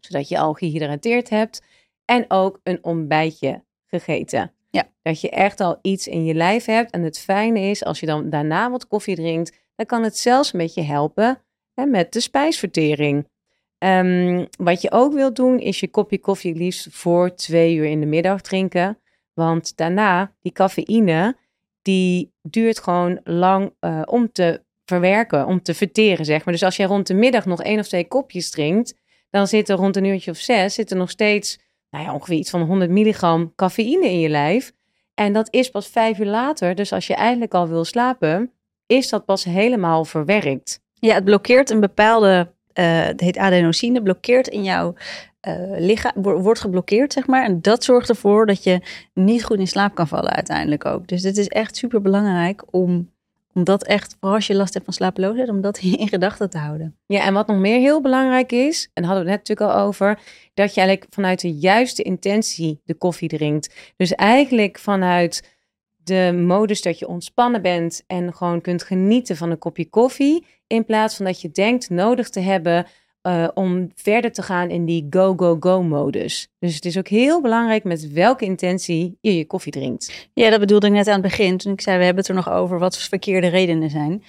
zodat 0.00 0.28
je 0.28 0.38
al 0.38 0.52
gehydrateerd 0.52 1.30
hebt. 1.30 1.62
En 2.04 2.24
ook 2.28 2.60
een 2.62 2.78
ontbijtje 2.82 3.62
gegeten. 3.86 4.52
Ja. 4.70 4.84
Dat 5.02 5.20
je 5.20 5.30
echt 5.30 5.60
al 5.60 5.78
iets 5.82 6.06
in 6.06 6.24
je 6.24 6.34
lijf 6.34 6.64
hebt. 6.64 6.90
En 6.90 7.02
het 7.02 7.18
fijne 7.18 7.60
is, 7.60 7.84
als 7.84 8.00
je 8.00 8.06
dan 8.06 8.30
daarna 8.30 8.70
wat 8.70 8.86
koffie 8.86 9.16
drinkt, 9.16 9.56
dan 9.76 9.86
kan 9.86 10.02
het 10.02 10.18
zelfs 10.18 10.52
een 10.52 10.58
beetje 10.58 10.82
helpen 10.82 11.42
hè, 11.74 11.86
met 11.86 12.12
de 12.12 12.20
spijsvertering. 12.20 13.28
Um, 13.78 14.46
wat 14.58 14.82
je 14.82 14.90
ook 14.90 15.12
wilt 15.12 15.36
doen, 15.36 15.58
is 15.58 15.80
je 15.80 15.88
kopje 15.88 16.18
koffie 16.18 16.54
liefst 16.54 16.86
voor 16.90 17.34
twee 17.34 17.74
uur 17.74 17.84
in 17.84 18.00
de 18.00 18.06
middag 18.06 18.40
drinken. 18.40 18.98
Want 19.34 19.76
daarna, 19.76 20.32
die 20.42 20.52
cafeïne, 20.52 21.36
die 21.82 22.32
duurt 22.42 22.78
gewoon 22.78 23.20
lang 23.24 23.72
uh, 23.80 24.02
om 24.04 24.32
te 24.32 24.62
verwerken, 24.84 25.46
om 25.46 25.62
te 25.62 25.74
verteren, 25.74 26.24
zeg 26.24 26.44
maar. 26.44 26.54
Dus 26.54 26.62
als 26.62 26.76
je 26.76 26.84
rond 26.84 27.06
de 27.06 27.14
middag 27.14 27.46
nog 27.46 27.62
één 27.62 27.78
of 27.78 27.88
twee 27.88 28.08
kopjes 28.08 28.50
drinkt, 28.50 28.94
dan 29.30 29.46
zit 29.46 29.68
er 29.68 29.76
rond 29.76 29.96
een 29.96 30.04
uurtje 30.04 30.30
of 30.30 30.36
zes, 30.36 30.74
zit 30.74 30.90
er 30.90 30.96
nog 30.96 31.10
steeds, 31.10 31.58
nou 31.90 32.04
ja, 32.04 32.12
ongeveer 32.12 32.36
iets 32.36 32.50
van 32.50 32.60
100 32.62 32.90
milligram 32.90 33.52
cafeïne 33.54 34.06
in 34.06 34.20
je 34.20 34.28
lijf. 34.28 34.72
En 35.14 35.32
dat 35.32 35.48
is 35.50 35.70
pas 35.70 35.88
vijf 35.88 36.18
uur 36.18 36.26
later. 36.26 36.74
Dus 36.74 36.92
als 36.92 37.06
je 37.06 37.14
eigenlijk 37.14 37.54
al 37.54 37.68
wil 37.68 37.84
slapen, 37.84 38.52
is 38.86 39.08
dat 39.08 39.24
pas 39.24 39.44
helemaal 39.44 40.04
verwerkt. 40.04 40.82
Ja, 40.94 41.14
het 41.14 41.24
blokkeert 41.24 41.70
een 41.70 41.80
bepaalde, 41.80 42.52
uh, 42.74 43.04
het 43.04 43.20
heet 43.20 43.38
adenosine, 43.38 44.02
blokkeert 44.02 44.48
in 44.48 44.64
jouw 44.64 44.94
lichaam, 45.76 46.22
wordt 46.22 46.60
geblokkeerd, 46.60 47.12
zeg 47.12 47.26
maar. 47.26 47.44
En 47.44 47.60
dat 47.60 47.84
zorgt 47.84 48.08
ervoor 48.08 48.46
dat 48.46 48.62
je 48.62 48.80
niet 49.14 49.44
goed 49.44 49.58
in 49.58 49.66
slaap 49.66 49.94
kan 49.94 50.08
vallen 50.08 50.32
uiteindelijk 50.32 50.84
ook. 50.84 51.06
Dus 51.08 51.22
het 51.22 51.36
is 51.36 51.48
echt 51.48 51.76
super 51.76 52.00
belangrijk 52.00 52.62
om, 52.70 53.10
om 53.52 53.64
dat 53.64 53.84
echt, 53.84 54.16
vooral 54.18 54.36
als 54.36 54.46
je 54.46 54.54
last 54.54 54.72
hebt 54.72 54.84
van 54.84 54.94
slapeloosheid, 54.94 55.48
om 55.48 55.60
dat 55.60 55.78
in 56.02 56.08
gedachten 56.08 56.50
te 56.50 56.58
houden. 56.58 56.96
Ja, 57.06 57.24
en 57.24 57.34
wat 57.34 57.46
nog 57.46 57.58
meer 57.58 57.78
heel 57.78 58.00
belangrijk 58.00 58.52
is, 58.52 58.90
en 58.92 59.04
hadden 59.04 59.24
we 59.24 59.30
het 59.30 59.38
net 59.38 59.48
natuurlijk 59.48 59.78
al 59.78 59.86
over, 59.86 60.18
dat 60.54 60.74
je 60.74 60.80
eigenlijk 60.80 61.14
vanuit 61.14 61.40
de 61.40 61.52
juiste 61.52 62.02
intentie 62.02 62.80
de 62.84 62.94
koffie 62.94 63.28
drinkt. 63.28 63.74
Dus 63.96 64.12
eigenlijk 64.12 64.78
vanuit 64.78 65.52
de 66.04 66.42
modus 66.46 66.82
dat 66.82 66.98
je 66.98 67.08
ontspannen 67.08 67.62
bent 67.62 68.04
en 68.06 68.34
gewoon 68.34 68.60
kunt 68.60 68.82
genieten 68.82 69.36
van 69.36 69.50
een 69.50 69.58
kopje 69.58 69.88
koffie. 69.88 70.46
In 70.66 70.84
plaats 70.84 71.16
van 71.16 71.24
dat 71.24 71.40
je 71.40 71.50
denkt 71.50 71.90
nodig 71.90 72.28
te 72.28 72.40
hebben 72.40 72.86
uh, 73.26 73.48
om 73.54 73.90
verder 73.94 74.32
te 74.32 74.42
gaan 74.42 74.70
in 74.70 74.84
die 74.84 75.06
go-go-go-modus. 75.10 76.48
Dus 76.58 76.74
het 76.74 76.84
is 76.84 76.98
ook 76.98 77.08
heel 77.08 77.40
belangrijk 77.40 77.84
met 77.84 78.12
welke 78.12 78.44
intentie 78.44 79.18
je 79.20 79.36
je 79.36 79.46
koffie 79.46 79.72
drinkt. 79.72 80.28
Ja, 80.34 80.50
dat 80.50 80.60
bedoelde 80.60 80.86
ik 80.86 80.92
net 80.92 81.06
aan 81.06 81.12
het 81.12 81.22
begin. 81.22 81.56
Toen 81.56 81.72
ik 81.72 81.80
zei, 81.80 81.98
we 81.98 82.04
hebben 82.04 82.22
het 82.22 82.30
er 82.30 82.36
nog 82.36 82.50
over 82.50 82.78
wat 82.78 82.98
verkeerde 82.98 83.46
redenen 83.46 83.90
zijn. 83.90 84.22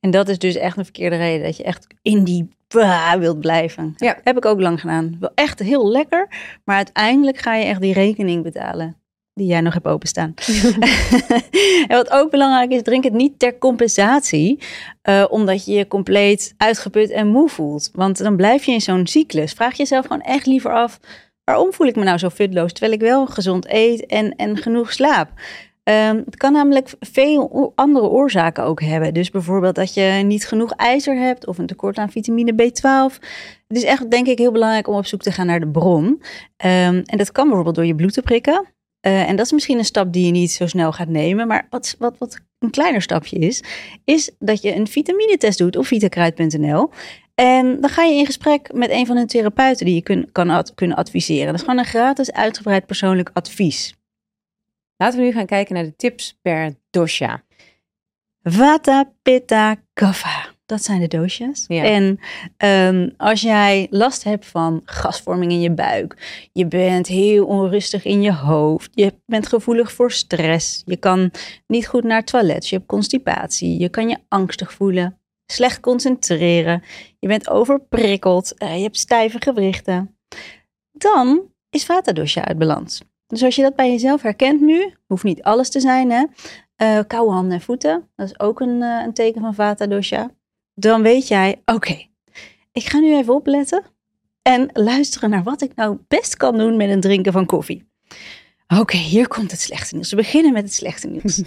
En 0.00 0.10
dat 0.10 0.28
is 0.28 0.38
dus 0.38 0.54
echt 0.54 0.76
een 0.76 0.84
verkeerde 0.84 1.16
reden. 1.16 1.46
Dat 1.46 1.56
je 1.56 1.62
echt 1.62 1.86
in 2.02 2.24
die 2.24 2.48
bah, 2.68 3.14
wilt 3.14 3.40
blijven. 3.40 3.94
Ja. 3.96 4.18
Heb 4.24 4.36
ik 4.36 4.44
ook 4.44 4.60
lang 4.60 4.80
gedaan. 4.80 5.16
Wel 5.20 5.30
echt 5.34 5.58
heel 5.58 5.90
lekker. 5.90 6.28
Maar 6.64 6.76
uiteindelijk 6.76 7.38
ga 7.38 7.54
je 7.54 7.64
echt 7.64 7.80
die 7.80 7.92
rekening 7.92 8.42
betalen 8.42 9.01
die 9.34 9.46
jij 9.46 9.60
nog 9.60 9.72
hebt 9.72 9.86
openstaan. 9.86 10.34
en 11.88 11.96
wat 11.96 12.10
ook 12.10 12.30
belangrijk 12.30 12.70
is, 12.70 12.82
drink 12.82 13.04
het 13.04 13.12
niet 13.12 13.38
ter 13.38 13.58
compensatie, 13.58 14.58
uh, 15.08 15.24
omdat 15.28 15.64
je 15.64 15.72
je 15.72 15.88
compleet 15.88 16.54
uitgeput 16.56 17.10
en 17.10 17.28
moe 17.28 17.48
voelt. 17.48 17.90
Want 17.92 18.18
dan 18.18 18.36
blijf 18.36 18.64
je 18.64 18.72
in 18.72 18.80
zo'n 18.80 19.06
cyclus. 19.06 19.52
Vraag 19.52 19.76
jezelf 19.76 20.06
gewoon 20.06 20.22
echt 20.22 20.46
liever 20.46 20.72
af, 20.72 21.00
waarom 21.44 21.72
voel 21.72 21.86
ik 21.86 21.96
me 21.96 22.04
nou 22.04 22.18
zo 22.18 22.28
futloos, 22.28 22.72
terwijl 22.72 22.92
ik 22.92 23.00
wel 23.00 23.26
gezond 23.26 23.66
eet 23.68 24.06
en, 24.06 24.36
en 24.36 24.56
genoeg 24.56 24.92
slaap? 24.92 25.30
Um, 25.84 26.22
het 26.24 26.36
kan 26.36 26.52
namelijk 26.52 26.94
veel 27.00 27.72
andere 27.74 28.08
oorzaken 28.08 28.64
ook 28.64 28.80
hebben. 28.80 29.14
Dus 29.14 29.30
bijvoorbeeld 29.30 29.74
dat 29.74 29.94
je 29.94 30.22
niet 30.24 30.46
genoeg 30.46 30.72
ijzer 30.72 31.16
hebt 31.16 31.46
of 31.46 31.58
een 31.58 31.66
tekort 31.66 31.98
aan 31.98 32.10
vitamine 32.10 32.52
B12. 32.52 33.18
Het 33.68 33.76
is 33.76 33.84
echt, 33.84 34.10
denk 34.10 34.26
ik, 34.26 34.38
heel 34.38 34.52
belangrijk 34.52 34.88
om 34.88 34.94
op 34.94 35.06
zoek 35.06 35.22
te 35.22 35.32
gaan 35.32 35.46
naar 35.46 35.60
de 35.60 35.68
bron. 35.68 36.04
Um, 36.06 36.22
en 36.56 37.16
dat 37.16 37.32
kan 37.32 37.44
bijvoorbeeld 37.44 37.74
door 37.74 37.86
je 37.86 37.94
bloed 37.94 38.12
te 38.12 38.22
prikken. 38.22 38.66
Uh, 39.06 39.28
en 39.28 39.36
dat 39.36 39.46
is 39.46 39.52
misschien 39.52 39.78
een 39.78 39.84
stap 39.84 40.12
die 40.12 40.26
je 40.26 40.30
niet 40.30 40.50
zo 40.50 40.66
snel 40.66 40.92
gaat 40.92 41.08
nemen. 41.08 41.46
Maar 41.46 41.66
wat, 41.70 41.96
wat, 41.98 42.18
wat 42.18 42.40
een 42.58 42.70
kleiner 42.70 43.02
stapje 43.02 43.38
is, 43.38 43.62
is 44.04 44.30
dat 44.38 44.62
je 44.62 44.74
een 44.74 44.86
vitaminetest 44.86 45.58
doet 45.58 45.76
op 45.76 45.86
vitakruid.nl. 45.86 46.90
En 47.34 47.80
dan 47.80 47.90
ga 47.90 48.02
je 48.02 48.14
in 48.14 48.26
gesprek 48.26 48.72
met 48.72 48.90
een 48.90 49.06
van 49.06 49.16
hun 49.16 49.26
therapeuten 49.26 49.86
die 49.86 49.94
je 49.94 50.02
kun, 50.02 50.28
kan 50.32 50.50
ad, 50.50 50.74
kunnen 50.74 50.96
adviseren. 50.96 51.46
Dat 51.46 51.54
is 51.54 51.60
gewoon 51.60 51.78
een 51.78 51.84
gratis 51.84 52.32
uitgebreid 52.32 52.86
persoonlijk 52.86 53.30
advies. 53.32 53.94
Laten 54.96 55.18
we 55.18 55.24
nu 55.24 55.32
gaan 55.32 55.46
kijken 55.46 55.74
naar 55.74 55.84
de 55.84 55.96
tips 55.96 56.38
per 56.42 56.74
dosha. 56.90 57.42
Vata, 58.42 59.12
Pitta, 59.22 59.76
Kapha. 59.92 60.51
Dat 60.72 60.84
zijn 60.84 61.00
de 61.00 61.08
doosjes. 61.08 61.64
Ja. 61.68 61.84
En 61.84 62.18
um, 62.94 63.14
als 63.16 63.40
jij 63.40 63.86
last 63.90 64.24
hebt 64.24 64.46
van 64.46 64.80
gasvorming 64.84 65.52
in 65.52 65.60
je 65.60 65.70
buik, 65.70 66.16
je 66.52 66.66
bent 66.66 67.06
heel 67.06 67.46
onrustig 67.46 68.04
in 68.04 68.22
je 68.22 68.32
hoofd, 68.32 68.90
je 68.94 69.14
bent 69.26 69.46
gevoelig 69.46 69.92
voor 69.92 70.12
stress, 70.12 70.82
je 70.84 70.96
kan 70.96 71.30
niet 71.66 71.86
goed 71.86 72.04
naar 72.04 72.16
het 72.16 72.26
toilet, 72.26 72.68
je 72.68 72.76
hebt 72.76 72.88
constipatie, 72.88 73.78
je 73.78 73.88
kan 73.88 74.08
je 74.08 74.18
angstig 74.28 74.72
voelen, 74.72 75.18
slecht 75.46 75.80
concentreren, 75.80 76.82
je 77.18 77.28
bent 77.28 77.50
overprikkeld, 77.50 78.54
uh, 78.62 78.76
je 78.76 78.82
hebt 78.82 78.98
stijve 78.98 79.40
gewrichten, 79.40 80.16
dan 80.92 81.42
is 81.70 81.84
Vata 81.84 82.12
dosha 82.12 82.44
uit 82.44 82.58
balans. 82.58 83.02
Dus 83.26 83.42
als 83.42 83.56
je 83.56 83.62
dat 83.62 83.76
bij 83.76 83.90
jezelf 83.90 84.22
herkent 84.22 84.60
nu, 84.60 84.94
hoeft 85.06 85.24
niet 85.24 85.42
alles 85.42 85.70
te 85.70 85.80
zijn, 85.80 86.10
hè. 86.10 86.24
Uh, 86.76 87.04
koude 87.06 87.32
handen 87.32 87.52
en 87.52 87.60
voeten, 87.60 88.08
dat 88.16 88.26
is 88.26 88.40
ook 88.40 88.60
een, 88.60 88.82
uh, 88.82 89.02
een 89.04 89.12
teken 89.12 89.40
van 89.40 89.54
Vata 89.54 89.86
dosha 89.86 90.30
dan 90.74 91.02
weet 91.02 91.28
jij, 91.28 91.60
oké, 91.64 91.72
okay, 91.72 92.10
ik 92.72 92.84
ga 92.84 92.98
nu 92.98 93.16
even 93.16 93.34
opletten 93.34 93.82
en 94.42 94.70
luisteren 94.72 95.30
naar 95.30 95.42
wat 95.42 95.62
ik 95.62 95.74
nou 95.74 95.98
best 96.08 96.36
kan 96.36 96.58
doen 96.58 96.76
met 96.76 96.90
een 96.90 97.00
drinken 97.00 97.32
van 97.32 97.46
koffie. 97.46 97.90
Oké, 98.66 98.80
okay, 98.80 99.00
hier 99.00 99.28
komt 99.28 99.50
het 99.50 99.60
slechte 99.60 99.94
nieuws. 99.94 100.10
We 100.10 100.16
beginnen 100.16 100.52
met 100.52 100.62
het 100.62 100.74
slechte 100.74 101.08
nieuws. 101.08 101.42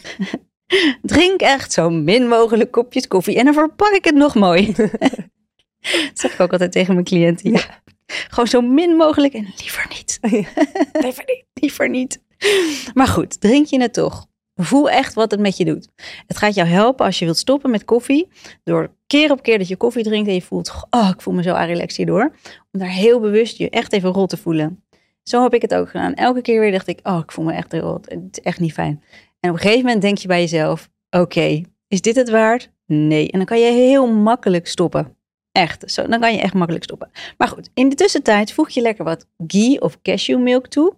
Drink 1.02 1.42
echt 1.42 1.72
zo 1.72 1.90
min 1.90 2.28
mogelijk 2.28 2.72
kopjes 2.72 3.08
koffie 3.08 3.38
en 3.38 3.46
dan 3.46 3.54
verpak 3.54 3.92
ik 3.92 4.06
het 4.06 4.16
nog 4.16 4.36
mooi. 4.36 4.74
dat 4.76 6.12
zeg 6.14 6.34
ik 6.34 6.40
ook 6.40 6.52
altijd 6.52 6.72
tegen 6.72 6.94
mijn 6.94 7.06
cliënten. 7.06 7.52
Ja. 7.52 7.82
Gewoon 8.06 8.48
zo 8.48 8.62
min 8.62 8.96
mogelijk 8.96 9.34
en 9.34 9.54
liever 9.58 9.86
niet. 9.90 10.18
liever 11.04 11.24
niet. 11.26 11.44
Liever 11.54 11.90
niet. 11.90 12.22
Maar 12.94 13.08
goed, 13.08 13.42
drink 13.42 13.68
je 13.68 13.82
het 13.82 13.94
toch? 13.94 14.28
Voel 14.56 14.90
echt 14.90 15.14
wat 15.14 15.32
het 15.32 15.40
met 15.40 15.58
je 15.58 15.66
doet. 15.66 15.90
Het 16.28 16.38
gaat 16.38 16.56
jou 16.56 16.68
helpen 16.68 17.06
als 17.06 17.20
je 17.20 17.26
wilt 17.26 17.38
stoppen 17.38 17.70
met 17.70 17.86
koffie. 17.86 18.28
Door 18.64 18.96
keer 19.08 19.32
op 19.32 19.44
keer 19.44 19.58
dat 19.58 19.68
je 19.68 19.76
koffie 19.76 20.04
drinkt 20.04 20.28
en 20.28 20.34
je 20.34 20.42
voelt, 20.42 20.88
oh, 20.90 21.10
ik 21.14 21.22
voel 21.22 21.34
me 21.34 21.44
zo 21.44 21.54
relaxed 21.54 21.98
hierdoor. 21.98 22.36
Om 22.72 22.80
daar 22.80 22.90
heel 22.90 23.20
bewust 23.20 23.58
je 23.58 23.70
echt 23.70 23.94
even 23.94 24.10
rot 24.12 24.30
te 24.30 24.38
voelen. 24.38 24.84
Zo 25.24 25.44
heb 25.44 25.54
ik 25.54 25.62
het 25.62 25.74
ook 25.74 25.90
gedaan. 25.90 26.14
Elke 26.14 26.42
keer 26.42 26.60
weer 26.60 26.72
dacht 26.72 26.88
ik, 26.88 27.00
oh, 27.04 27.20
ik 27.24 27.32
voel 27.32 27.46
me 27.46 27.54
echt 27.54 27.74
rot. 27.74 28.10
Het 28.10 28.22
is 28.32 28.44
echt 28.44 28.60
niet 28.60 28.74
fijn. 28.74 29.04
En 29.40 29.50
op 29.50 29.56
een 29.56 29.62
gegeven 29.62 29.84
moment 29.84 30.02
denk 30.02 30.18
je 30.18 30.28
bij 30.28 30.40
jezelf, 30.40 30.90
oké, 31.10 31.62
is 31.88 32.02
dit 32.02 32.16
het 32.16 32.30
waard? 32.30 32.72
Nee. 32.86 33.32
En 33.32 33.38
dan 33.38 33.48
kan 33.48 33.60
je 33.60 33.72
heel 33.72 34.14
makkelijk 34.14 34.68
stoppen. 34.68 35.18
Echt. 35.52 35.92
Zo, 35.92 36.08
dan 36.08 36.20
kan 36.20 36.34
je 36.34 36.40
echt 36.40 36.54
makkelijk 36.54 36.84
stoppen. 36.84 37.10
Maar 37.38 37.48
goed, 37.48 37.70
in 37.74 37.90
de 37.90 37.96
tussentijd 37.96 38.54
voeg 38.54 38.70
je 38.70 38.82
lekker 38.82 39.06
wat 39.06 39.28
ghee 39.48 39.82
of 39.82 40.02
cashewmilk 40.02 40.68
toe. 40.68 40.94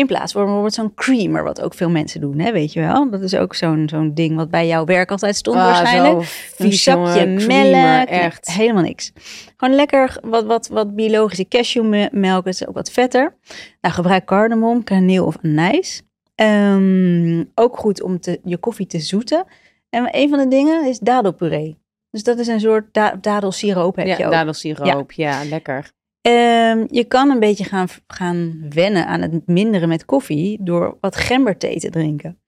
In 0.00 0.06
plaats 0.06 0.32
van 0.32 0.42
bijvoorbeeld 0.42 0.74
zo'n 0.74 0.94
creamer, 0.94 1.44
wat 1.44 1.60
ook 1.60 1.74
veel 1.74 1.90
mensen 1.90 2.20
doen, 2.20 2.38
hè, 2.38 2.52
weet 2.52 2.72
je 2.72 2.80
wel. 2.80 3.10
Dat 3.10 3.22
is 3.22 3.34
ook 3.34 3.54
zo'n 3.54 3.88
zo'n 3.88 4.14
ding 4.14 4.36
wat 4.36 4.50
bij 4.50 4.66
jouw 4.66 4.84
werk 4.84 5.10
altijd 5.10 5.36
stond 5.36 5.56
ah, 5.56 5.64
waarschijnlijk. 5.64 6.24
Zo 6.24 6.64
Een 6.64 6.72
sapje 6.72 7.26
melk, 7.26 8.08
echt. 8.08 8.46
Nee, 8.46 8.56
helemaal 8.56 8.82
niks. 8.82 9.12
Gewoon 9.56 9.74
lekker 9.74 10.18
wat, 10.22 10.44
wat, 10.44 10.68
wat 10.68 10.94
biologische 10.94 11.48
cashewmelk, 11.48 12.46
is 12.46 12.66
ook 12.66 12.74
wat 12.74 12.90
vetter. 12.90 13.36
Nou, 13.80 13.94
gebruik 13.94 14.24
cardamom, 14.24 14.84
kaneel 14.84 15.26
of 15.26 15.36
anijs. 15.42 16.02
Um, 16.34 17.50
ook 17.54 17.78
goed 17.78 18.02
om 18.02 18.20
te, 18.20 18.40
je 18.44 18.56
koffie 18.56 18.86
te 18.86 18.98
zoeten. 18.98 19.44
En 19.90 20.08
een 20.10 20.28
van 20.28 20.38
de 20.38 20.48
dingen 20.48 20.86
is 20.86 20.98
dadelpuree. 20.98 21.78
Dus 22.10 22.22
dat 22.22 22.38
is 22.38 22.46
een 22.46 22.60
soort 22.60 22.94
da 22.94 23.16
dadelsiroop 23.20 23.96
heb 23.96 24.06
ja, 24.06 24.16
je 24.16 24.24
ook. 24.24 24.32
dadelsiroop, 24.32 25.12
ja. 25.12 25.42
ja, 25.42 25.48
lekker. 25.48 25.92
Um, 26.22 26.86
je 26.90 27.04
kan 27.08 27.30
een 27.30 27.40
beetje 27.40 27.64
gaan, 27.64 27.88
gaan 28.06 28.66
wennen 28.68 29.06
aan 29.06 29.20
het 29.20 29.46
minderen 29.46 29.88
met 29.88 30.04
koffie 30.04 30.58
door 30.62 30.98
wat 31.00 31.16
gemberthee 31.16 31.78
te 31.78 31.90
drinken. 31.90 32.40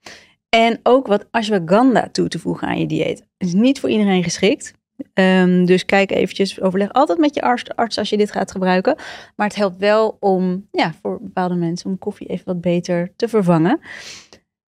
En 0.49 0.81
ook 0.83 1.07
wat 1.07 1.27
ashwagandha 1.31 2.09
toe 2.09 2.29
te 2.29 2.39
voegen 2.39 2.69
aan 2.69 2.79
je 2.79 2.87
dieet. 2.87 3.27
is 3.37 3.53
niet 3.53 3.81
voor 3.81 3.91
iedereen 3.91 4.23
geschikt. 4.23 4.75
Ehm, 5.15 5.65
dus 5.65 5.85
kijk 5.85 6.11
eventjes, 6.11 6.61
overleg 6.61 6.93
altijd 6.93 7.19
met 7.19 7.35
je 7.35 7.43
arts, 7.43 7.75
arts 7.75 7.99
als 7.99 8.11
je 8.11 8.17
dit 8.17 8.33
gaat 8.33 8.51
gebruiken. 8.51 8.97
Maar 9.37 9.47
het 9.47 9.57
helpt 9.57 9.81
wel 9.81 10.17
om, 10.21 10.69
ja, 10.71 10.93
voor 11.03 11.19
bepaalde 11.23 11.55
mensen 11.55 11.91
om 11.91 11.99
koffie 11.99 12.27
even 12.27 12.45
wat 12.45 12.61
beter 12.61 13.13
te 13.17 13.29
vervangen. 13.29 13.81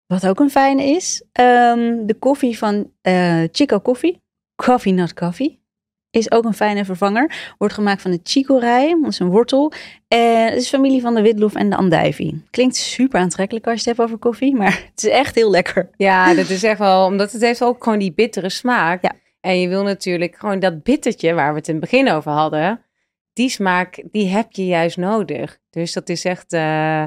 Wat 0.06 0.28
ook 0.28 0.40
een 0.40 0.50
fijne 0.50 0.84
is, 0.84 1.24
ehm, 1.32 2.06
de 2.06 2.16
koffie 2.20 2.58
van 2.58 2.92
uh, 3.02 3.44
Chico 3.52 3.80
Coffee, 3.80 4.22
Coffee 4.56 4.94
Not 4.94 5.14
Coffee, 5.14 5.63
is 6.14 6.32
ook 6.32 6.44
een 6.44 6.54
fijne 6.54 6.86
vervanger. 6.86 7.54
Wordt 7.58 7.74
gemaakt 7.74 8.02
van 8.02 8.12
de 8.12 8.20
chicorij, 8.24 8.98
dat 9.02 9.12
is 9.12 9.20
een 9.20 9.30
wortel. 9.30 9.72
En 10.08 10.46
het 10.46 10.62
is 10.62 10.70
familie 10.70 11.02
van 11.02 11.16
de 11.16 11.22
witlof 11.22 11.56
en 11.56 11.70
de 11.70 11.76
andijvie. 11.76 12.44
Klinkt 12.52 12.76
super 12.76 13.20
aantrekkelijk 13.20 13.68
als 13.68 13.84
je 13.84 13.90
het 13.90 13.98
hebt 13.98 14.10
over 14.10 14.20
koffie, 14.20 14.56
maar 14.56 14.84
het 14.96 15.04
is 15.04 15.10
echt 15.10 15.36
heel 15.36 15.50
lekker. 15.50 15.90
Ja, 15.98 16.34
dat 16.34 16.50
is 16.50 16.64
echt 16.64 16.80
wel, 16.80 17.06
omdat 17.06 17.32
het 17.32 17.42
heeft 17.42 17.64
ook 17.64 17.84
gewoon 17.84 18.00
die 18.00 18.14
bittere 18.14 18.50
smaak. 18.50 19.04
Ja. 19.04 19.12
En 19.40 19.60
je 19.60 19.68
wil 19.68 19.84
natuurlijk 19.84 20.36
gewoon 20.36 20.60
dat 20.60 20.84
bittertje 20.84 21.34
waar 21.34 21.52
we 21.52 21.58
het 21.58 21.68
in 21.68 21.76
het 21.76 21.84
begin 21.84 22.12
over 22.12 22.32
hadden, 22.32 22.82
die 23.34 23.50
smaak, 23.50 24.04
die 24.12 24.28
heb 24.28 24.52
je 24.52 24.66
juist 24.66 24.98
nodig. 24.98 25.60
Dus 25.70 25.94
dat 25.94 26.10
is 26.10 26.26
echt, 26.26 26.54
uh, 26.54 27.04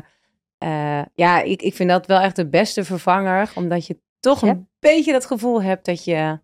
uh, 0.64 1.03
ja, 1.14 1.42
ik, 1.42 1.62
ik 1.62 1.75
vind 1.75 1.90
dat 1.90 2.07
wel 2.07 2.21
echt 2.21 2.37
de 2.37 2.49
beste 2.49 2.85
vervanger, 2.85 3.53
omdat 3.55 3.87
je 3.87 3.99
toch 4.21 4.42
een 4.42 4.69
beetje 4.79 5.12
dat 5.12 5.27
gevoel 5.27 5.62
hebt 5.62 5.85
dat 5.85 6.05
je 6.05 6.38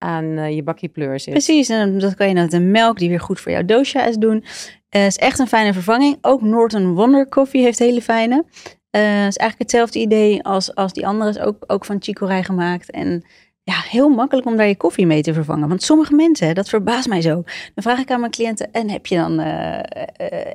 aan 0.00 0.24
uh, 0.24 0.54
je 0.54 0.62
bakje 0.62 0.88
pleur 0.88 1.20
zit. 1.20 1.32
Precies, 1.32 1.68
en 1.68 1.98
dat 1.98 2.14
kan 2.14 2.28
je 2.28 2.34
met 2.34 2.52
een 2.52 2.70
melk 2.70 2.98
die 2.98 3.08
weer 3.08 3.20
goed 3.20 3.40
voor 3.40 3.52
jouw 3.52 3.64
dosha 3.64 4.04
is 4.04 4.16
doen. 4.16 4.44
Het 4.88 5.06
is 5.06 5.16
echt 5.16 5.38
een 5.38 5.46
fijne 5.46 5.72
vervanging. 5.72 6.18
Ook 6.20 6.42
Norton 6.42 6.94
Wonder 6.94 7.28
Coffee 7.28 7.62
heeft 7.62 7.78
hele 7.78 8.02
fijne. 8.02 8.44
Het 8.90 9.28
is 9.28 9.36
eigenlijk 9.36 9.58
hetzelfde 9.58 9.98
idee 9.98 10.42
als, 10.42 10.74
als 10.74 10.92
die 10.92 11.06
andere 11.06 11.30
is 11.30 11.38
ook, 11.38 11.64
ook 11.66 11.84
van 11.84 12.02
chicorij 12.02 12.44
gemaakt. 12.44 12.90
En 12.90 13.24
ja, 13.62 13.80
heel 13.80 14.08
makkelijk 14.08 14.46
om 14.46 14.56
daar 14.56 14.66
je 14.66 14.76
koffie 14.76 15.06
mee 15.06 15.22
te 15.22 15.34
vervangen. 15.34 15.68
Want 15.68 15.82
sommige 15.82 16.14
mensen, 16.14 16.54
dat 16.54 16.68
verbaast 16.68 17.08
mij 17.08 17.20
zo. 17.20 17.34
Dan 17.74 17.82
vraag 17.82 17.98
ik 17.98 18.10
aan 18.10 18.20
mijn 18.20 18.32
cliënten, 18.32 18.72
en 18.72 18.90
heb 18.90 19.06
je 19.06 19.16
dan 19.16 19.40
uh, 19.40 19.46
uh, 19.46 19.82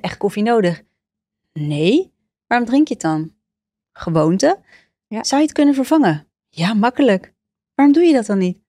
echt 0.01 0.17
koffie 0.17 0.43
nodig? 0.43 0.81
Nee. 1.53 2.13
Waarom 2.47 2.67
drink 2.67 2.87
je 2.87 2.93
het 2.93 3.03
dan? 3.03 3.33
Gewoonte. 3.93 4.59
Ja. 5.07 5.23
Zou 5.23 5.41
je 5.41 5.47
het 5.47 5.55
kunnen 5.55 5.75
vervangen? 5.75 6.27
Ja, 6.49 6.73
makkelijk. 6.73 7.33
Waarom 7.75 7.93
doe 7.93 8.03
je 8.03 8.13
dat 8.13 8.25
dan 8.25 8.37
niet? 8.37 8.63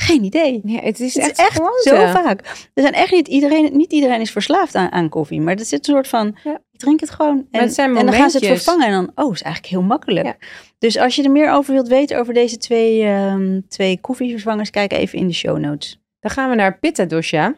Geen 0.00 0.24
idee. 0.24 0.60
Ja, 0.64 0.80
het 0.80 1.00
is 1.00 1.14
het 1.14 1.22
echt, 1.24 1.38
is 1.38 1.44
echt 1.46 1.82
zo 1.82 2.06
vaak. 2.22 2.40
Er 2.74 2.82
zijn 2.82 2.94
echt 2.94 3.12
niet 3.12 3.28
iedereen, 3.28 3.76
niet 3.76 3.92
iedereen 3.92 4.20
is 4.20 4.30
verslaafd 4.30 4.74
aan, 4.74 4.92
aan 4.92 5.08
koffie, 5.08 5.40
maar 5.40 5.54
er 5.54 5.64
zit 5.64 5.88
een 5.88 5.94
soort 5.94 6.08
van, 6.08 6.36
ja. 6.44 6.60
ik 6.72 6.78
drink 6.78 7.00
het 7.00 7.10
gewoon. 7.10 7.46
En, 7.50 7.74
en 7.74 7.94
dan 7.94 8.12
gaan 8.12 8.30
ze 8.30 8.38
het 8.38 8.46
vervangen 8.46 8.86
en 8.86 8.92
dan, 8.92 9.24
oh, 9.24 9.32
is 9.32 9.42
eigenlijk 9.42 9.74
heel 9.74 9.82
makkelijk. 9.82 10.26
Ja. 10.26 10.36
Dus 10.78 10.98
als 10.98 11.16
je 11.16 11.22
er 11.22 11.30
meer 11.30 11.52
over 11.52 11.72
wilt 11.72 11.88
weten 11.88 12.18
over 12.18 12.34
deze 12.34 12.56
twee, 12.56 13.06
um, 13.06 13.68
twee 13.68 14.00
koffievervangers, 14.00 14.70
kijk 14.70 14.92
even 14.92 15.18
in 15.18 15.26
de 15.26 15.34
show 15.34 15.58
notes. 15.58 16.00
Dan 16.20 16.30
gaan 16.30 16.50
we 16.50 16.56
naar 16.56 16.78
Pitta 16.78 17.04
Dosha. 17.04 17.54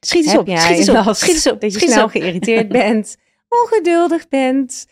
Schiet 0.00 0.24
eens 0.24 0.36
op, 0.36 0.48
schiet 0.48 0.78
eens 0.78 0.88
op, 0.88 1.14
schiet 1.14 1.34
eens 1.34 1.50
op. 1.50 1.60
Dat 1.60 1.72
je 1.72 1.88
snel 1.88 2.08
geïrriteerd 2.08 2.68
bent, 2.82 3.16
ongeduldig 3.48 4.28
bent, 4.28 4.86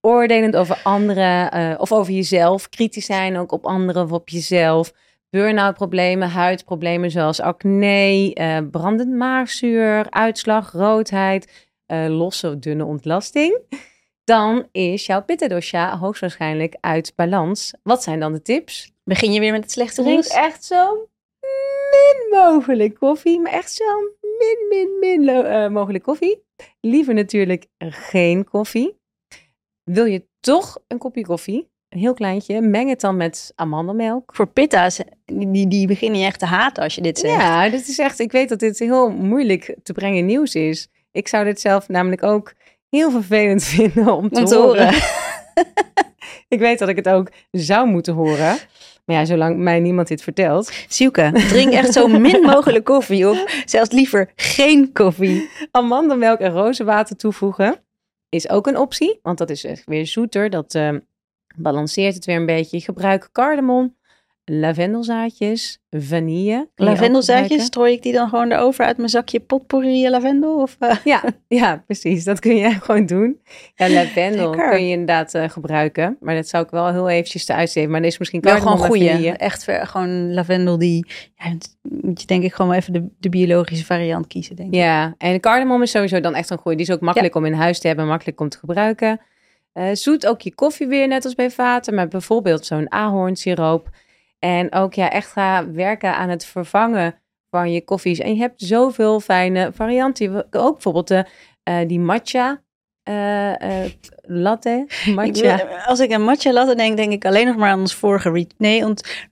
oordelend 0.00 0.56
over 0.56 0.80
anderen 0.82 1.56
uh, 1.56 1.80
of 1.80 1.92
over 1.92 2.12
jezelf, 2.12 2.68
kritisch 2.68 3.06
zijn 3.06 3.36
ook 3.36 3.52
op 3.52 3.66
anderen 3.66 4.04
of 4.04 4.12
op 4.12 4.28
jezelf 4.28 4.92
burn-out 5.36 5.74
problemen, 5.74 6.28
huidproblemen 6.30 7.10
zoals 7.10 7.40
acne, 7.40 8.30
uh, 8.34 8.58
brandend 8.70 9.14
maagzuur, 9.14 10.10
uitslag, 10.10 10.72
roodheid, 10.72 11.68
uh, 11.86 12.06
losse 12.08 12.58
dunne 12.58 12.84
ontlasting, 12.84 13.58
dan 14.24 14.68
is 14.72 15.06
jouw 15.06 15.22
pitta 15.22 15.96
hoogstwaarschijnlijk 15.98 16.76
uit 16.80 17.12
balans. 17.16 17.72
Wat 17.82 18.02
zijn 18.02 18.20
dan 18.20 18.32
de 18.32 18.42
tips? 18.42 18.92
Begin 19.04 19.32
je 19.32 19.40
weer 19.40 19.52
met 19.52 19.62
het 19.62 19.70
slechte 19.70 20.02
nieuws? 20.02 20.28
echt 20.28 20.64
zo 20.64 21.08
min 21.90 22.40
mogelijk 22.40 22.94
koffie, 22.94 23.40
maar 23.40 23.52
echt 23.52 23.72
zo 23.72 23.84
min, 24.20 24.66
min, 24.68 24.98
min 25.00 25.22
uh, 25.22 25.68
mogelijk 25.68 26.04
koffie. 26.04 26.44
Liever 26.80 27.14
natuurlijk 27.14 27.66
geen 27.78 28.44
koffie. 28.44 28.98
Wil 29.84 30.04
je 30.04 30.26
toch 30.40 30.78
een 30.86 30.98
kopje 30.98 31.26
koffie? 31.26 31.70
Een 31.88 31.98
heel 31.98 32.14
kleintje. 32.14 32.60
Meng 32.60 32.88
het 32.88 33.00
dan 33.00 33.16
met 33.16 33.52
amandelmelk. 33.54 34.34
Voor 34.34 34.46
pitta's, 34.46 35.00
die, 35.24 35.68
die 35.68 35.86
beginnen 35.86 36.20
je 36.20 36.26
echt 36.26 36.38
te 36.38 36.46
haten 36.46 36.82
als 36.82 36.94
je 36.94 37.00
dit 37.00 37.18
zegt. 37.18 37.40
Ja, 37.40 37.68
dit 37.68 37.88
is 37.88 37.98
echt, 37.98 38.18
ik 38.18 38.32
weet 38.32 38.48
dat 38.48 38.58
dit 38.58 38.78
heel 38.78 39.10
moeilijk 39.10 39.76
te 39.82 39.92
brengen 39.92 40.26
nieuws 40.26 40.54
is. 40.54 40.88
Ik 41.12 41.28
zou 41.28 41.44
dit 41.44 41.60
zelf 41.60 41.88
namelijk 41.88 42.22
ook 42.22 42.52
heel 42.90 43.10
vervelend 43.10 43.64
vinden 43.74 44.12
om 44.14 44.30
te, 44.30 44.54
horen. 44.54 44.94
ik 46.56 46.58
weet 46.58 46.78
dat 46.78 46.88
ik 46.88 46.96
het 46.96 47.08
ook 47.08 47.30
zou 47.50 47.88
moeten 47.88 48.14
horen. 48.14 48.56
Maar 49.04 49.16
ja, 49.16 49.24
zolang 49.24 49.56
mij 49.56 49.80
niemand 49.80 50.08
dit 50.08 50.22
vertelt. 50.22 50.72
Siuke, 50.88 51.30
drink 51.32 51.72
echt 51.72 51.92
zo 51.92 52.06
min 52.18 52.40
mogelijk 52.40 52.84
koffie 52.84 53.28
of 53.28 53.62
zelfs 53.64 53.90
liever 53.90 54.32
geen 54.36 54.92
koffie. 54.92 55.48
Amandelmelk 55.70 56.38
en 56.38 56.52
rozenwater 56.52 57.16
toevoegen 57.16 57.80
is 58.28 58.48
ook 58.48 58.66
een 58.66 58.78
optie, 58.78 59.18
want 59.22 59.38
dat 59.38 59.50
is 59.50 59.64
echt 59.64 59.82
weer 59.84 60.06
zoeter. 60.06 60.50
Dat 60.50 60.74
uh, 60.74 60.94
balanceert 61.56 62.14
het 62.14 62.24
weer 62.24 62.36
een 62.36 62.46
beetje. 62.46 62.80
Gebruik 62.80 63.28
cardamom, 63.32 63.94
lavendelzaadjes, 64.50 65.78
vanille. 65.90 66.68
Lavendelzaadjes, 66.74 67.64
strooi 67.64 67.92
ik 67.92 68.02
die 68.02 68.12
dan 68.12 68.28
gewoon 68.28 68.52
erover 68.52 68.84
uit 68.84 68.96
mijn 68.96 69.08
zakje 69.08 69.40
potpourri 69.40 70.10
lavendel? 70.10 70.60
Of, 70.60 70.76
uh... 70.80 70.96
ja, 71.04 71.22
ja, 71.48 71.82
precies. 71.86 72.24
Dat 72.24 72.40
kun 72.40 72.56
je 72.56 72.70
gewoon 72.84 73.06
doen. 73.06 73.40
Ja, 73.74 73.90
lavendel 73.90 74.50
kun 74.50 74.84
je 74.84 74.90
inderdaad 74.90 75.34
uh, 75.34 75.48
gebruiken. 75.48 76.16
Maar 76.20 76.34
dat 76.34 76.48
zou 76.48 76.64
ik 76.64 76.70
wel 76.70 76.92
heel 76.92 77.08
eventjes 77.08 77.44
te 77.44 77.54
uitzeven. 77.54 77.90
Maar 77.90 78.02
is 78.02 78.18
misschien 78.18 78.40
wel 78.40 78.60
gewoon 78.60 78.78
goede. 78.78 79.30
Echt 79.36 79.64
ver, 79.64 79.86
gewoon 79.86 80.34
lavendel 80.34 80.78
die... 80.78 81.06
Ja, 81.34 81.56
moet 81.82 82.20
je 82.20 82.26
denk 82.26 82.42
ik 82.42 82.54
gewoon 82.54 82.72
even 82.72 82.92
de, 82.92 83.06
de 83.18 83.28
biologische 83.28 83.84
variant 83.84 84.26
kiezen, 84.26 84.56
denk 84.56 84.68
ik. 84.68 84.74
Ja, 84.74 85.14
en 85.18 85.40
cardamom 85.40 85.82
is 85.82 85.90
sowieso 85.90 86.20
dan 86.20 86.34
echt 86.34 86.50
een 86.50 86.58
goede. 86.58 86.76
Die 86.76 86.86
is 86.86 86.92
ook 86.92 87.00
makkelijk 87.00 87.34
om 87.34 87.44
in 87.44 87.52
huis 87.52 87.78
te 87.78 87.86
hebben, 87.86 88.06
makkelijk 88.06 88.40
om 88.40 88.48
te 88.48 88.58
gebruiken. 88.58 89.20
Uh, 89.78 89.88
zoet 89.92 90.26
ook 90.26 90.40
je 90.40 90.54
koffie 90.54 90.86
weer, 90.86 91.08
net 91.08 91.24
als 91.24 91.34
bij 91.34 91.50
vaten, 91.50 91.94
met 91.94 92.08
bijvoorbeeld 92.08 92.66
zo'n 92.66 92.92
ahornsiroop. 92.92 93.88
En 94.38 94.72
ook 94.72 94.94
ja, 94.94 95.10
echt 95.10 95.32
ga 95.32 95.70
werken 95.70 96.16
aan 96.16 96.28
het 96.28 96.44
vervangen 96.44 97.14
van 97.50 97.72
je 97.72 97.84
koffies. 97.84 98.18
En 98.18 98.34
je 98.34 98.40
hebt 98.40 98.62
zoveel 98.62 99.20
fijne 99.20 99.70
varianten. 99.72 100.46
Ook 100.50 100.72
bijvoorbeeld 100.72 101.08
de, 101.08 101.26
uh, 101.68 101.88
die 101.88 102.00
matcha 102.00 102.62
uh, 103.08 103.84
latte. 104.22 104.86
Matcha. 105.14 105.62
Ik, 105.62 105.84
als 105.86 106.00
ik 106.00 106.12
aan 106.12 106.22
matcha 106.22 106.52
latte 106.52 106.74
denk, 106.74 106.96
denk 106.96 107.12
ik 107.12 107.24
alleen 107.24 107.46
nog 107.46 107.56
maar 107.56 107.70
aan 107.70 107.80
ons 107.80 107.94
vorige 107.94 108.46
nee, 108.58 108.84
ons, 108.84 109.26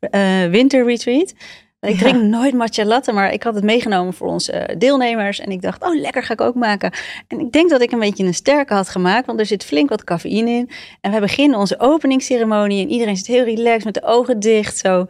winter 0.51 0.85
retreat. 0.85 1.35
Ik 1.85 1.99
drink 1.99 2.23
nooit 2.23 2.55
matcha 2.55 2.85
latte, 2.85 3.13
maar 3.13 3.33
ik 3.33 3.43
had 3.43 3.55
het 3.55 3.65
meegenomen 3.65 4.15
voor 4.15 4.29
onze 4.29 4.75
deelnemers. 4.79 5.41
En 5.41 5.51
ik 5.51 5.63
dacht, 5.63 5.83
oh 5.85 5.95
lekker, 6.01 6.23
ga 6.23 6.33
ik 6.33 6.41
ook 6.41 6.55
maken. 6.55 6.93
En 7.29 7.41
ik 7.41 7.53
denk 7.53 7.71
dat 7.71 7.81
ik 7.81 7.93
een 7.93 7.99
beetje 7.99 8.25
een 8.25 8.35
sterke 8.35 8.75
had 8.75 8.89
gemaakt, 8.89 9.27
want 9.27 9.41
er 9.41 9.47
zit 9.47 9.65
flink 9.65 9.89
wat 9.89 10.05
cafeïne 10.05 10.51
in. 10.51 10.71
En 11.01 11.13
we 11.13 11.21
beginnen 11.21 11.59
onze 11.59 11.81
openingsceremonie 11.81 12.83
en 12.85 12.91
iedereen 12.91 13.17
zit 13.17 13.27
heel 13.27 13.45
relaxed 13.45 13.85
met 13.85 13.95
de 13.95 14.03
ogen 14.05 14.41
dicht. 14.41 14.79
Zo, 14.79 15.07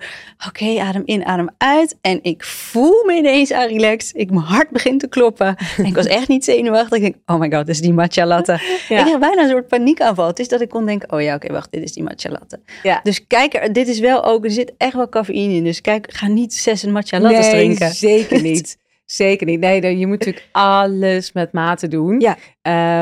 oké, 0.47 0.81
adem 0.81 1.03
in, 1.05 1.25
adem 1.25 1.49
uit. 1.59 1.97
En 2.01 2.19
ik 2.23 2.45
voel 2.45 3.05
me 3.07 3.15
ineens 3.15 3.53
aan 3.53 3.69
relaxed. 3.69 4.17
Ik, 4.17 4.31
mijn 4.31 4.45
hart 4.45 4.71
begint 4.71 5.01
te 5.01 5.09
kloppen. 5.09 5.57
En 5.77 5.85
ik 5.85 5.95
was 5.95 6.07
echt 6.07 6.29
niet 6.29 6.45
zenuwachtig. 6.45 6.97
Ik 6.99 7.03
denk, 7.03 7.17
oh 7.27 7.39
my 7.39 7.53
god, 7.53 7.67
dit 7.67 7.75
is 7.75 7.81
die 7.81 7.93
matcha 7.93 8.27
latte. 8.27 8.53
Ik 8.89 8.99
had 8.99 9.21
bijna 9.21 9.43
een 9.43 9.49
soort 9.49 9.69
paniekaanval. 9.69 10.27
Het 10.27 10.39
is 10.39 10.49
dat 10.49 10.61
ik 10.61 10.69
kon 10.69 10.87
denken, 10.87 11.13
oh 11.13 11.23
ja, 11.23 11.35
oké, 11.35 11.53
wacht, 11.53 11.73
dit 11.73 11.83
is 11.83 11.93
die 11.93 12.03
matcha 12.03 12.31
latte. 12.31 12.61
Ja. 12.83 13.01
Dus 13.03 13.27
kijk, 13.27 13.75
dit 13.75 13.89
is 13.89 13.99
wel 13.99 14.25
ook, 14.25 14.45
er 14.45 14.51
zit 14.51 14.73
echt 14.79 14.95
wel 14.95 15.09
cafeïne 15.09 15.55
in. 15.55 15.65
Dus 15.65 15.81
kijk, 15.81 16.13
ga 16.13 16.27
niet 16.27 16.55
zes 16.65 16.85
matcha 16.85 17.21
lattes 17.21 17.51
nee, 17.51 17.55
drinken. 17.55 17.91
zeker 17.91 18.43
niet. 18.51 18.79
Zeker 19.05 19.47
niet. 19.47 19.61
Nee, 19.61 19.99
je 19.99 20.07
moet 20.07 20.19
natuurlijk 20.19 20.49
alles 20.53 21.33
met 21.33 21.53
mate 21.53 21.89
doen. 21.89 22.21
Ja. 22.21 22.37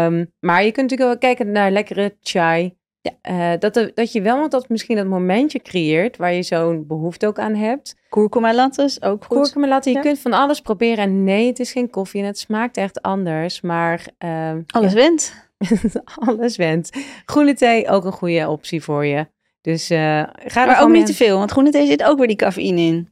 Um, 0.07 0.33
maar 0.41 0.65
je 0.65 0.73
kunt 0.73 0.91
natuurlijk 0.91 1.21
wel 1.21 1.31
kijken 1.31 1.53
naar 1.53 1.71
lekkere 1.71 2.17
chai. 2.23 2.75
Ja. 3.01 3.53
Uh, 3.53 3.59
dat, 3.59 3.91
dat 3.95 4.13
je 4.13 4.23
wel 4.23 4.49
dat 4.49 4.69
misschien 4.69 4.97
dat 4.97 5.07
momentje 5.07 5.63
creëert 5.63 6.17
waar 6.17 6.33
je 6.33 6.43
zo'n 6.43 6.87
behoefte 6.87 7.27
ook 7.27 7.39
aan 7.39 7.55
hebt. 7.55 7.97
Kurkuma 8.09 8.55
lattes, 8.55 9.03
ook 9.03 9.25
goed. 9.25 9.37
Kurkuma 9.37 9.69
latte, 9.69 9.91
je 9.91 10.01
kunt 10.01 10.19
van 10.19 10.33
alles 10.33 10.61
proberen. 10.61 11.05
En 11.05 11.25
nee, 11.25 11.47
het 11.47 11.59
is 11.59 11.73
geen 11.73 11.91
koffie 11.91 12.21
en 12.21 12.27
het 12.27 12.39
smaakt 12.39 12.77
echt 12.77 13.03
anders. 13.03 13.61
Maar... 13.61 14.07
Uh, 14.25 14.51
alles 14.67 14.93
ja. 14.93 14.99
went. 14.99 15.35
alles 16.27 16.57
went. 16.57 16.91
Groene 17.25 17.55
thee, 17.55 17.89
ook 17.89 18.05
een 18.05 18.13
goede 18.13 18.49
optie 18.49 18.83
voor 18.83 19.07
je. 19.07 19.27
Dus 19.61 19.91
uh, 19.91 20.23
ga 20.47 20.65
maar 20.65 20.83
ook 20.83 20.91
niet 20.91 21.07
te 21.07 21.15
veel, 21.15 21.39
want 21.39 21.51
groene 21.51 21.71
thee 21.71 21.87
zit 21.87 22.03
ook 22.03 22.19
weer 22.19 22.27
die 22.27 22.37
cafeïne 22.37 22.81
in. 22.81 23.12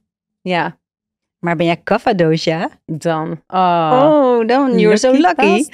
Ja. 0.50 0.78
Maar 1.38 1.56
ben 1.56 1.66
jij 1.66 1.76
kaffadoosja? 1.76 2.68
Dan. 2.86 3.42
Oh, 3.46 3.90
oh 3.92 4.46
dan 4.46 4.78
you're 4.78 4.96
so 4.96 5.12
lucky. 5.12 5.64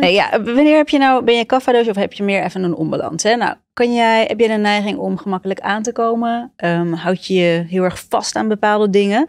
Nee, 0.00 0.12
ja, 0.12 0.42
wanneer 0.42 0.76
heb 0.76 0.88
je 0.88 0.98
nou, 0.98 1.24
ben 1.24 1.36
je 1.36 1.44
kaffadoosja 1.44 1.90
of 1.90 1.96
heb 1.96 2.12
je 2.12 2.22
meer 2.22 2.42
even 2.42 2.62
een 2.62 2.74
onbalans? 2.74 3.22
Hè? 3.22 3.36
Nou, 3.36 3.54
kan 3.72 3.94
jij, 3.94 4.24
heb 4.26 4.40
je 4.40 4.48
een 4.48 4.60
neiging 4.60 4.98
om 4.98 5.18
gemakkelijk 5.18 5.60
aan 5.60 5.82
te 5.82 5.92
komen? 5.92 6.52
Um, 6.56 6.92
houd 6.92 7.26
je 7.26 7.34
je 7.34 7.64
heel 7.68 7.82
erg 7.82 8.04
vast 8.08 8.36
aan 8.36 8.48
bepaalde 8.48 8.90
dingen? 8.90 9.28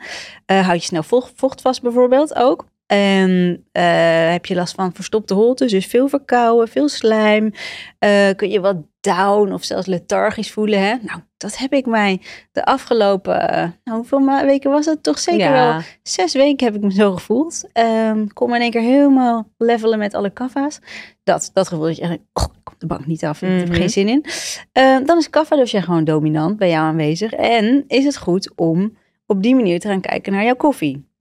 Uh, 0.52 0.66
houd 0.66 0.80
je 0.80 0.86
snel 0.86 1.04
vocht 1.36 1.62
vast 1.62 1.82
bijvoorbeeld 1.82 2.36
ook? 2.36 2.66
En 2.86 3.64
eh, 3.72 4.32
heb 4.32 4.46
je 4.46 4.56
last 4.56 4.74
van 4.76 4.94
verstopte 4.94 5.34
holtes, 5.34 5.72
dus 5.72 5.86
veel 5.86 6.08
verkouden, 6.08 6.68
veel 6.68 6.90
slijm. 6.90 7.52
Eh, 8.00 8.30
kun 8.36 8.50
je 8.50 8.60
wat 8.60 8.78
down 9.02 9.52
of 9.54 9.64
zelfs 9.64 9.88
lethargisch 9.88 10.52
voelen. 10.52 10.80
Hè? 10.80 10.96
Nou, 11.02 11.20
dat 11.38 11.58
heb 11.58 11.74
ik 11.74 11.86
mij 11.86 12.22
de 12.52 12.66
afgelopen, 12.66 13.50
eh, 13.50 13.70
nou, 13.84 13.98
hoeveel 13.98 14.26
weken 14.46 14.72
was 14.72 14.86
het? 14.86 15.04
Toch 15.04 15.20
zeker 15.20 15.52
wel 15.52 15.80
zes 16.04 16.34
weken 16.34 16.66
heb 16.66 16.76
ik 16.76 16.82
me 16.82 16.92
zo 16.92 17.14
gevoeld. 17.14 17.64
Ehm 17.74 18.28
kom 18.34 18.54
in 18.54 18.62
één 18.62 18.72
keer 18.72 18.82
helemaal 18.82 19.48
levelen 19.58 20.00
met 20.00 20.14
alle 20.14 20.30
kaffa's. 20.30 20.80
Dat, 21.24 21.50
dat 21.54 21.68
gevoel 21.68 21.86
dat 21.86 21.96
je 21.96 22.02
echt, 22.02 22.12
denkt, 22.12 22.26
oh, 22.34 22.44
ik 22.44 22.64
kom 22.64 22.76
de 22.78 22.88
bank 22.88 23.06
niet 23.06 23.26
af, 23.26 23.42
ik 23.42 23.50
heb 23.50 23.62
er 23.62 23.68
Mhm. 23.68 23.76
geen 23.76 23.90
zin 23.90 24.08
in. 24.08 24.26
Ehm, 24.72 25.06
dan 25.06 25.18
is 25.18 25.30
kaffa 25.30 25.56
dus 25.56 25.72
gewoon 25.72 26.04
dominant 26.04 26.58
bij 26.58 26.70
jou 26.70 26.86
aanwezig. 26.86 27.32
En 27.34 27.84
is 27.88 28.06
het 28.06 28.18
goed 28.18 28.52
om 28.56 28.98
op 29.26 29.44
die 29.44 29.56
manier 29.56 29.80
te 29.80 29.88
gaan 29.88 30.02
kijken 30.02 30.32
naar 30.32 30.44
jouw 30.44 30.56
koffie. 30.56 31.14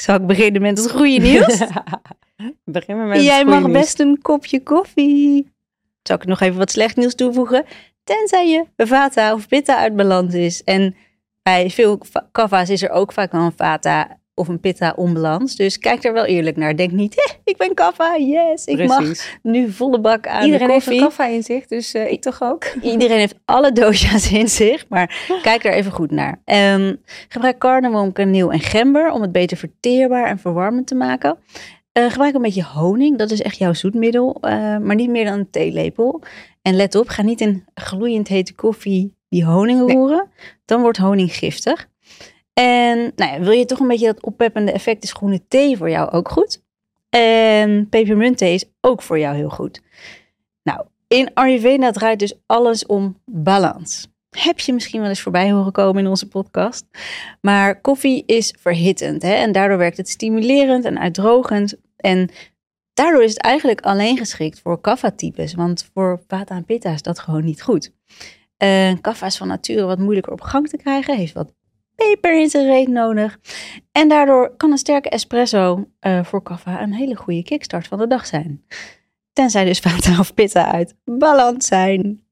Zal 0.00 0.14
ik 0.16 0.26
beginnen 0.26 0.62
met 0.62 0.78
het 0.78 0.90
goede 0.90 1.18
nieuws? 1.18 1.58
Begin 2.64 2.96
maar 2.96 3.06
met 3.06 3.22
Jij 3.22 3.38
het 3.38 3.42
goede 3.42 3.60
mag 3.60 3.68
nieuws. 3.68 3.80
best 3.80 4.00
een 4.00 4.18
kopje 4.22 4.62
koffie. 4.62 5.54
Zal 6.02 6.16
ik 6.16 6.24
nog 6.24 6.40
even 6.40 6.58
wat 6.58 6.70
slecht 6.70 6.96
nieuws 6.96 7.14
toevoegen? 7.14 7.64
Tenzij 8.04 8.48
je 8.48 8.64
vata 8.86 9.32
of 9.34 9.48
pitta 9.48 9.76
uit 9.78 9.96
balans 9.96 10.34
is. 10.34 10.64
En 10.64 10.94
bij 11.42 11.70
veel 11.70 11.98
va- 12.10 12.28
kaffa's 12.32 12.68
is 12.68 12.82
er 12.82 12.90
ook 12.90 13.12
vaak 13.12 13.32
een 13.32 13.52
vata 13.56 14.18
of 14.38 14.48
een 14.48 14.60
pitta 14.60 14.92
onbalans. 14.96 15.56
Dus 15.56 15.78
kijk 15.78 16.04
er 16.04 16.12
wel 16.12 16.24
eerlijk 16.24 16.56
naar. 16.56 16.76
Denk 16.76 16.90
niet, 16.90 17.14
"Hé, 17.24 17.34
ik 17.44 17.56
ben 17.56 17.74
kaffa, 17.74 18.16
yes, 18.18 18.64
ik 18.64 18.86
mag 18.86 19.04
nu 19.42 19.70
volle 19.72 20.00
bak 20.00 20.26
aan 20.26 20.44
Iedereen 20.44 20.66
de 20.66 20.72
heeft 20.72 20.84
koffie. 20.84 21.02
een 21.02 21.08
kaffa 21.08 21.26
in 21.26 21.42
zich, 21.42 21.66
dus 21.66 21.94
eh, 21.94 22.10
ik 22.12 22.22
toch 22.22 22.42
ook. 22.42 22.64
Iedereen 22.82 23.18
heeft 23.18 23.34
alle 23.44 23.72
doja's 23.72 24.32
in 24.40 24.48
zich, 24.48 24.84
maar 24.88 25.38
kijk 25.42 25.64
er 25.64 25.72
even 25.72 25.92
goed 25.92 26.10
naar. 26.10 26.40
Ehm, 26.44 26.94
gebruik 27.28 27.58
cardamom, 27.58 28.12
kaneel 28.12 28.52
en 28.52 28.60
gember 28.60 29.10
om 29.10 29.20
het 29.22 29.32
beter 29.32 29.56
verteerbaar 29.56 30.26
en 30.26 30.38
verwarmend 30.38 30.86
te 30.86 30.94
maken. 30.94 31.38
Eh, 31.92 32.10
gebruik 32.10 32.34
een 32.34 32.42
beetje 32.42 32.64
honing, 32.64 33.18
dat 33.18 33.30
is 33.30 33.42
echt 33.42 33.58
jouw 33.58 33.72
zoetmiddel, 33.72 34.36
eh, 34.40 34.50
maar 34.78 34.94
niet 34.94 35.10
meer 35.10 35.24
dan 35.24 35.38
een 35.38 35.50
theelepel. 35.50 36.22
En 36.62 36.76
let 36.76 36.94
op, 36.94 37.08
ga 37.08 37.22
niet 37.22 37.40
in 37.40 37.64
gloeiend 37.74 38.28
hete 38.28 38.54
koffie 38.54 39.14
die 39.28 39.44
honing 39.44 39.86
Nee. 39.86 39.96
roeren, 39.96 40.30
dan 40.64 40.80
wordt 40.80 40.98
honing 40.98 41.32
giftig. 41.36 41.88
En 42.60 43.12
nou 43.16 43.32
ja, 43.32 43.40
wil 43.40 43.52
je 43.52 43.64
toch 43.64 43.78
een 43.78 43.88
beetje 43.88 44.06
dat 44.06 44.22
oppeppende 44.22 44.72
effect, 44.72 45.02
is 45.02 45.12
groene 45.12 45.46
thee 45.48 45.76
voor 45.76 45.90
jou 45.90 46.10
ook 46.10 46.30
goed. 46.30 46.62
En 47.08 47.88
pepermuntthee 47.88 48.54
is 48.54 48.64
ook 48.80 49.02
voor 49.02 49.18
jou 49.18 49.36
heel 49.36 49.48
goed. 49.48 49.82
Nou, 50.62 50.86
in 51.08 51.30
Ayurveda 51.34 51.90
draait 51.90 52.18
dus 52.18 52.34
alles 52.46 52.86
om 52.86 53.20
balans. 53.24 54.08
Heb 54.30 54.60
je 54.60 54.72
misschien 54.72 55.00
wel 55.00 55.08
eens 55.08 55.20
voorbij 55.20 55.50
horen 55.52 55.72
komen 55.72 56.02
in 56.02 56.08
onze 56.08 56.28
podcast. 56.28 56.84
Maar 57.40 57.80
koffie 57.80 58.22
is 58.26 58.54
verhittend 58.60 59.22
hè? 59.22 59.34
en 59.34 59.52
daardoor 59.52 59.78
werkt 59.78 59.96
het 59.96 60.08
stimulerend 60.08 60.84
en 60.84 60.98
uitdrogend. 60.98 61.76
En 61.96 62.30
daardoor 62.92 63.22
is 63.22 63.30
het 63.30 63.42
eigenlijk 63.42 63.80
alleen 63.80 64.16
geschikt 64.16 64.60
voor 64.60 64.80
kaffa-types. 64.80 65.54
Want 65.54 65.90
voor 65.94 66.20
vata 66.26 66.54
en 66.54 66.64
pitta 66.64 66.92
is 66.92 67.02
dat 67.02 67.18
gewoon 67.18 67.44
niet 67.44 67.62
goed. 67.62 67.92
Uh, 68.62 68.92
kaffa 69.00 69.26
is 69.26 69.36
van 69.36 69.48
nature 69.48 69.84
wat 69.84 69.98
moeilijker 69.98 70.32
op 70.32 70.40
gang 70.40 70.68
te 70.68 70.76
krijgen. 70.76 71.16
Heeft 71.16 71.32
wat 71.32 71.52
peper 71.96 72.40
in 72.40 72.48
zijn 72.48 72.66
reet 72.66 72.88
nodig. 72.88 73.38
En 73.92 74.08
daardoor 74.08 74.56
kan 74.56 74.70
een 74.70 74.78
sterke 74.78 75.08
espresso 75.08 75.88
uh, 76.00 76.24
voor 76.24 76.42
kaffa 76.42 76.82
een 76.82 76.94
hele 76.94 77.14
goede 77.16 77.42
kickstart 77.42 77.86
van 77.86 77.98
de 77.98 78.06
dag 78.06 78.26
zijn. 78.26 78.64
Tenzij 79.32 79.64
dus 79.64 79.78
vata 79.88 80.18
of 80.18 80.34
pitta 80.34 80.72
uit 80.72 80.94
balans 81.04 81.66
zijn. 81.66 82.24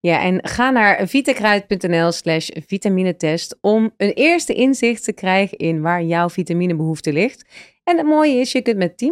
Ja, 0.00 0.20
en 0.20 0.48
ga 0.48 0.70
naar 0.70 1.08
vitakruid.nl 1.08 2.12
slash 2.12 2.48
vitaminetest 2.66 3.58
om 3.60 3.90
een 3.96 4.12
eerste 4.12 4.54
inzicht 4.54 5.04
te 5.04 5.12
krijgen 5.12 5.58
in 5.58 5.80
waar 5.80 6.02
jouw 6.02 6.28
vitaminebehoefte 6.28 7.12
ligt. 7.12 7.44
En 7.84 7.96
het 7.96 8.06
mooie 8.06 8.34
is, 8.34 8.52
je 8.52 8.62
kunt 8.62 8.76
met 8.76 9.04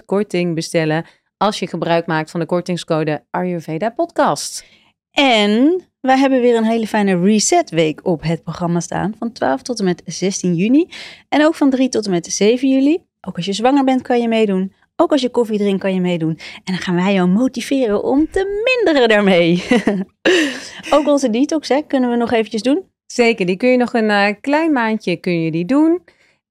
10% 0.00 0.04
korting 0.06 0.54
bestellen 0.54 1.04
als 1.36 1.58
je 1.58 1.66
gebruik 1.66 2.06
maakt 2.06 2.30
van 2.30 2.40
de 2.40 2.46
kortingscode 2.46 3.24
Ayurveda 3.30 3.90
Podcast. 3.90 4.64
En 5.10 5.82
wij 6.00 6.18
hebben 6.18 6.40
weer 6.40 6.56
een 6.56 6.64
hele 6.64 6.86
fijne 6.86 7.20
reset 7.20 7.70
week 7.70 8.00
op 8.02 8.22
het 8.22 8.42
programma 8.42 8.80
staan. 8.80 9.14
Van 9.18 9.32
12 9.32 9.62
tot 9.62 9.78
en 9.78 9.84
met 9.84 10.02
16 10.06 10.54
juni. 10.54 10.88
En 11.28 11.44
ook 11.44 11.54
van 11.54 11.70
3 11.70 11.88
tot 11.88 12.04
en 12.04 12.10
met 12.10 12.26
7 12.26 12.68
juli. 12.68 12.98
Ook 13.20 13.36
als 13.36 13.44
je 13.44 13.52
zwanger 13.52 13.84
bent 13.84 14.02
kan 14.02 14.20
je 14.20 14.28
meedoen. 14.28 14.72
Ook 14.96 15.12
als 15.12 15.20
je 15.20 15.30
koffie 15.30 15.58
drinkt 15.58 15.80
kan 15.80 15.94
je 15.94 16.00
meedoen. 16.00 16.38
En 16.54 16.62
dan 16.64 16.76
gaan 16.76 16.94
wij 16.94 17.14
jou 17.14 17.28
motiveren 17.28 18.04
om 18.04 18.30
te 18.30 18.62
minderen 18.64 19.08
daarmee. 19.08 19.64
ook 20.94 21.06
onze 21.06 21.30
detox 21.30 21.68
hè, 21.68 21.82
kunnen 21.86 22.10
we 22.10 22.16
nog 22.16 22.32
eventjes 22.32 22.62
doen. 22.62 22.84
Zeker, 23.06 23.46
die 23.46 23.56
kun 23.56 23.68
je 23.68 23.76
nog 23.76 23.92
een 23.92 24.10
uh, 24.10 24.26
klein 24.40 24.72
maandje 24.72 25.16
kun 25.16 25.42
je 25.42 25.50
die 25.50 25.64
doen. 25.64 26.02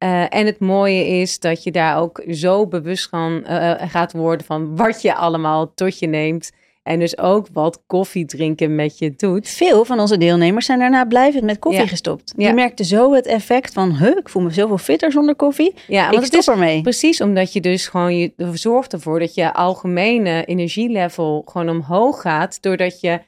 Uh, 0.03 0.35
en 0.35 0.45
het 0.45 0.59
mooie 0.59 1.07
is 1.07 1.39
dat 1.39 1.63
je 1.63 1.71
daar 1.71 1.97
ook 1.97 2.23
zo 2.29 2.67
bewust 2.67 3.09
van 3.09 3.43
uh, 3.47 3.73
gaat 3.77 4.11
worden 4.11 4.45
van 4.45 4.75
wat 4.75 5.01
je 5.01 5.15
allemaal 5.15 5.73
tot 5.73 5.99
je 5.99 6.07
neemt. 6.07 6.51
En 6.89 6.99
dus 6.99 7.17
ook 7.17 7.47
wat 7.53 7.81
koffie 7.87 8.25
drinken 8.25 8.75
met 8.75 8.97
je 8.97 9.13
doet. 9.15 9.49
Veel 9.49 9.85
van 9.85 9.99
onze 9.99 10.17
deelnemers 10.17 10.65
zijn 10.65 10.79
daarna 10.79 11.05
blijvend 11.05 11.43
met 11.43 11.59
koffie 11.59 11.81
Ja. 11.81 11.87
gestopt. 11.87 12.33
Ja. 12.37 12.45
Die 12.45 12.53
merkten 12.55 12.85
zo 12.85 13.13
het 13.13 13.25
effect 13.25 13.73
van, 13.73 13.95
huh, 13.97 14.17
ik 14.17 14.29
voel 14.29 14.41
me 14.41 14.49
zoveel 14.49 14.77
fitter 14.77 15.11
zonder 15.11 15.35
koffie. 15.35 15.73
Ja, 15.87 16.11
ik 16.11 16.23
stop 16.25 16.47
ermee. 16.53 16.81
precies 16.81 17.21
omdat 17.21 17.53
je 17.53 17.61
dus 17.61 17.87
gewoon 17.87 18.17
je 18.17 18.31
zorgt 18.53 18.93
ervoor 18.93 19.19
dat 19.19 19.33
je 19.33 19.53
algemene 19.53 20.45
energielevel 20.45 21.41
gewoon 21.45 21.69
omhoog 21.69 22.21
gaat. 22.21 22.61
Doordat 22.61 23.01
je 23.01 23.19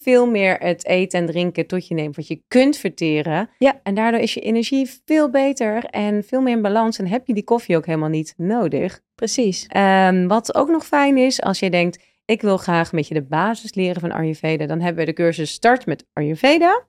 veel 0.00 0.26
meer 0.26 0.56
het 0.58 0.86
eten 0.86 1.20
en 1.20 1.26
drinken 1.26 1.66
tot 1.66 1.88
je 1.88 1.94
neemt 1.94 2.16
wat 2.16 2.26
je 2.26 2.40
kunt 2.48 2.76
verteren. 2.76 3.50
Ja. 3.58 3.80
En 3.82 3.94
daardoor 3.94 4.20
is 4.20 4.34
je 4.34 4.40
energie 4.40 4.90
veel 5.04 5.30
beter 5.30 5.84
en 5.84 6.24
veel 6.26 6.40
meer 6.40 6.56
in 6.56 6.62
balans. 6.62 6.98
En 6.98 7.06
heb 7.06 7.26
je 7.26 7.34
die 7.34 7.44
koffie 7.44 7.76
ook 7.76 7.86
helemaal 7.86 8.08
niet 8.08 8.34
nodig. 8.36 9.00
Precies. 9.14 9.66
Ehm, 9.68 10.26
wat 10.26 10.54
ook 10.54 10.68
nog 10.68 10.86
fijn 10.86 11.16
is, 11.16 11.42
als 11.42 11.58
je 11.58 11.70
denkt, 11.70 11.98
ik 12.28 12.42
wil 12.42 12.56
graag 12.56 12.92
met 12.92 13.08
je 13.08 13.14
de 13.14 13.22
basis 13.22 13.74
leren 13.74 14.00
van 14.00 14.12
Ayurveda, 14.12 14.66
dan 14.66 14.80
hebben 14.80 15.04
we 15.04 15.10
de 15.10 15.16
cursus 15.16 15.50
Start 15.50 15.86
met 15.86 16.06
Ayurveda. 16.12 16.82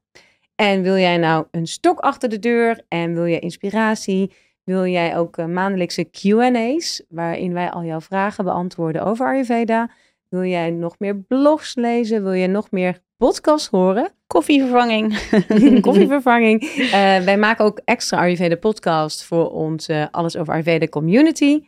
En 0.55 0.81
wil 0.81 0.97
jij 0.97 1.17
nou 1.17 1.45
een 1.51 1.67
stok 1.67 1.99
achter 1.99 2.29
de 2.29 2.39
deur 2.39 2.81
en 2.87 3.13
wil 3.13 3.25
je 3.25 3.39
inspiratie, 3.39 4.31
wil 4.63 4.85
jij 4.85 5.17
ook 5.17 5.37
uh, 5.37 5.45
maandelijkse 5.45 6.03
Q&A's, 6.03 7.03
waarin 7.09 7.53
wij 7.53 7.69
al 7.69 7.83
jouw 7.83 8.01
vragen 8.01 8.43
beantwoorden 8.43 9.05
over 9.05 9.25
Ayurveda. 9.25 9.89
Wil 10.29 10.43
jij 10.43 10.69
nog 10.69 10.95
meer 10.97 11.15
blogs 11.15 11.75
lezen? 11.75 12.23
Wil 12.23 12.33
je 12.33 12.47
nog 12.47 12.71
meer 12.71 12.99
podcasts 13.17 13.67
horen? 13.67 14.11
Koffievervanging. 14.27 15.29
Koffievervanging. 15.81 16.61
Uh, 16.61 16.91
wij 17.19 17.37
maken 17.37 17.65
ook 17.65 17.81
extra 17.85 18.17
Ayurveda 18.17 18.55
podcast 18.55 19.23
voor 19.23 19.49
onze 19.49 20.07
Alles 20.11 20.37
over 20.37 20.53
Ayurveda 20.53 20.87
community. 20.87 21.61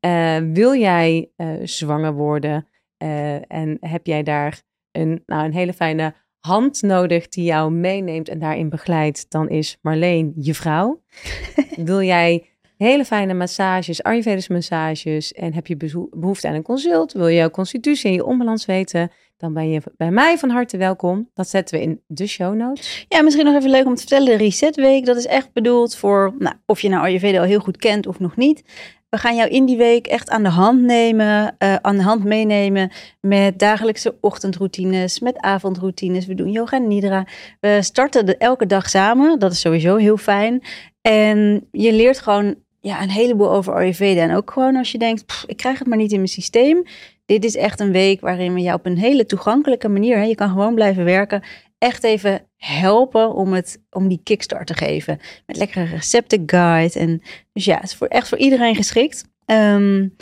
Uh, 0.00 0.36
wil 0.52 0.74
jij 0.74 1.30
uh, 1.36 1.48
zwanger 1.62 2.12
worden 2.12 2.66
uh, 2.98 3.52
en 3.52 3.76
heb 3.80 4.06
jij 4.06 4.22
daar 4.22 4.62
een, 4.92 5.22
nou, 5.26 5.44
een 5.44 5.52
hele 5.52 5.72
fijne 5.72 6.14
hand 6.40 6.82
nodig 6.82 7.28
die 7.28 7.44
jou 7.44 7.72
meeneemt 7.72 8.28
en 8.28 8.38
daarin 8.38 8.68
begeleidt, 8.68 9.30
dan 9.30 9.48
is 9.48 9.78
Marleen 9.82 10.32
je 10.36 10.54
vrouw. 10.54 11.02
wil 11.76 12.02
jij 12.02 12.48
hele 12.76 13.04
fijne 13.04 13.34
massages, 13.34 14.02
Ayurvedische 14.02 14.52
massages 14.52 15.32
en 15.32 15.54
heb 15.54 15.66
je 15.66 15.76
behoefte 16.10 16.48
aan 16.48 16.54
een 16.54 16.62
consult, 16.62 17.12
wil 17.12 17.26
je 17.26 17.36
jouw 17.36 17.50
constitutie 17.50 18.08
en 18.08 18.14
je 18.14 18.24
onbalans 18.24 18.66
weten, 18.66 19.10
dan 19.36 19.52
ben 19.52 19.70
je 19.70 19.80
bij 19.96 20.10
mij 20.10 20.38
van 20.38 20.50
harte 20.50 20.76
welkom. 20.76 21.30
Dat 21.34 21.48
zetten 21.48 21.78
we 21.78 21.84
in 21.84 22.02
de 22.06 22.26
show 22.26 22.54
notes. 22.54 23.06
Ja, 23.08 23.22
misschien 23.22 23.44
nog 23.44 23.54
even 23.54 23.70
leuk 23.70 23.86
om 23.86 23.94
te 23.94 24.00
vertellen. 24.00 24.26
De 24.26 24.44
Reset 24.44 24.76
Week, 24.76 25.04
dat 25.04 25.16
is 25.16 25.26
echt 25.26 25.52
bedoeld 25.52 25.96
voor, 25.96 26.34
nou, 26.38 26.56
of 26.66 26.80
je 26.80 26.88
nou 26.88 27.02
Ayurveda 27.02 27.38
al 27.38 27.44
heel 27.44 27.60
goed 27.60 27.76
kent 27.76 28.06
of 28.06 28.18
nog 28.18 28.36
niet. 28.36 28.62
We 29.08 29.18
gaan 29.18 29.36
jou 29.36 29.48
in 29.50 29.64
die 29.66 29.76
week 29.76 30.06
echt 30.06 30.30
aan 30.30 30.42
de 30.42 30.48
hand 30.48 30.82
nemen, 30.82 31.56
uh, 31.58 31.74
aan 31.74 31.96
de 31.96 32.02
hand 32.02 32.24
meenemen 32.24 32.90
met 33.20 33.58
dagelijkse 33.58 34.16
ochtendroutines, 34.20 35.20
met 35.20 35.38
avondroutines. 35.38 36.26
We 36.26 36.34
doen 36.34 36.50
yoga 36.50 36.76
en 36.76 36.88
nidra. 36.88 37.26
We 37.60 37.78
starten 37.82 38.38
elke 38.38 38.66
dag 38.66 38.88
samen. 38.88 39.38
Dat 39.38 39.52
is 39.52 39.60
sowieso 39.60 39.96
heel 39.96 40.16
fijn. 40.16 40.62
En 41.00 41.68
je 41.70 41.92
leert 41.92 42.18
gewoon 42.18 42.54
ja, 42.80 43.02
een 43.02 43.10
heleboel 43.10 43.50
over 43.50 43.74
Ayurveda. 43.74 44.20
En 44.20 44.34
ook 44.34 44.50
gewoon 44.50 44.76
als 44.76 44.92
je 44.92 44.98
denkt, 44.98 45.44
ik 45.46 45.56
krijg 45.56 45.78
het 45.78 45.88
maar 45.88 45.98
niet 45.98 46.10
in 46.12 46.16
mijn 46.16 46.28
systeem. 46.28 46.82
Dit 47.26 47.44
is 47.44 47.56
echt 47.56 47.80
een 47.80 47.92
week 47.92 48.20
waarin 48.20 48.54
we 48.54 48.60
jou 48.60 48.78
op 48.78 48.86
een 48.86 48.98
hele 48.98 49.26
toegankelijke 49.26 49.88
manier, 49.88 50.16
hè, 50.16 50.22
je 50.22 50.34
kan 50.34 50.48
gewoon 50.48 50.74
blijven 50.74 51.04
werken, 51.04 51.42
echt 51.78 52.04
even 52.04 52.48
helpen 52.56 53.34
om, 53.34 53.52
het, 53.52 53.82
om 53.90 54.08
die 54.08 54.20
kickstart 54.22 54.66
te 54.66 54.74
geven. 54.74 55.20
Met 55.46 55.56
lekkere 55.56 55.84
recepten 55.84 56.42
guide. 56.46 56.98
En, 56.98 57.22
dus 57.52 57.64
ja, 57.64 57.74
het 57.74 57.84
is 57.84 57.94
voor, 57.94 58.06
echt 58.06 58.28
voor 58.28 58.38
iedereen 58.38 58.74
geschikt. 58.74 59.24
Um, 59.46 60.16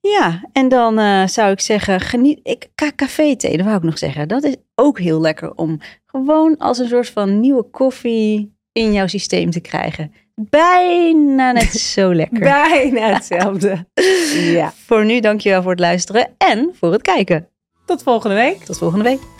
ja, 0.00 0.42
en 0.52 0.68
dan 0.68 0.98
uh, 0.98 1.26
zou 1.26 1.50
ik 1.50 1.60
zeggen, 1.60 2.00
geniet. 2.00 2.40
Ik, 2.42 2.68
café 2.96 3.36
thee, 3.36 3.56
dat 3.56 3.66
wou 3.66 3.76
ik 3.76 3.82
nog 3.82 3.98
zeggen. 3.98 4.28
Dat 4.28 4.44
is 4.44 4.56
ook 4.74 4.98
heel 4.98 5.20
lekker 5.20 5.54
om 5.54 5.80
gewoon 6.06 6.56
als 6.56 6.78
een 6.78 6.88
soort 6.88 7.08
van 7.08 7.40
nieuwe 7.40 7.62
koffie 7.62 8.54
in 8.72 8.92
jouw 8.92 9.06
systeem 9.06 9.50
te 9.50 9.60
krijgen. 9.60 10.12
Bijna 10.34 11.52
net 11.52 11.72
zo 11.94 12.14
lekker. 12.14 12.38
Bijna 12.38 13.12
hetzelfde. 13.12 13.86
ja. 14.58 14.72
Voor 14.86 15.04
nu, 15.04 15.20
dankjewel 15.20 15.62
voor 15.62 15.70
het 15.70 15.80
luisteren 15.80 16.28
en 16.38 16.70
voor 16.72 16.92
het 16.92 17.02
kijken. 17.02 17.48
Tot 17.86 18.02
volgende 18.02 18.36
week. 18.36 18.64
Tot 18.64 18.78
volgende 18.78 19.04
week. 19.04 19.39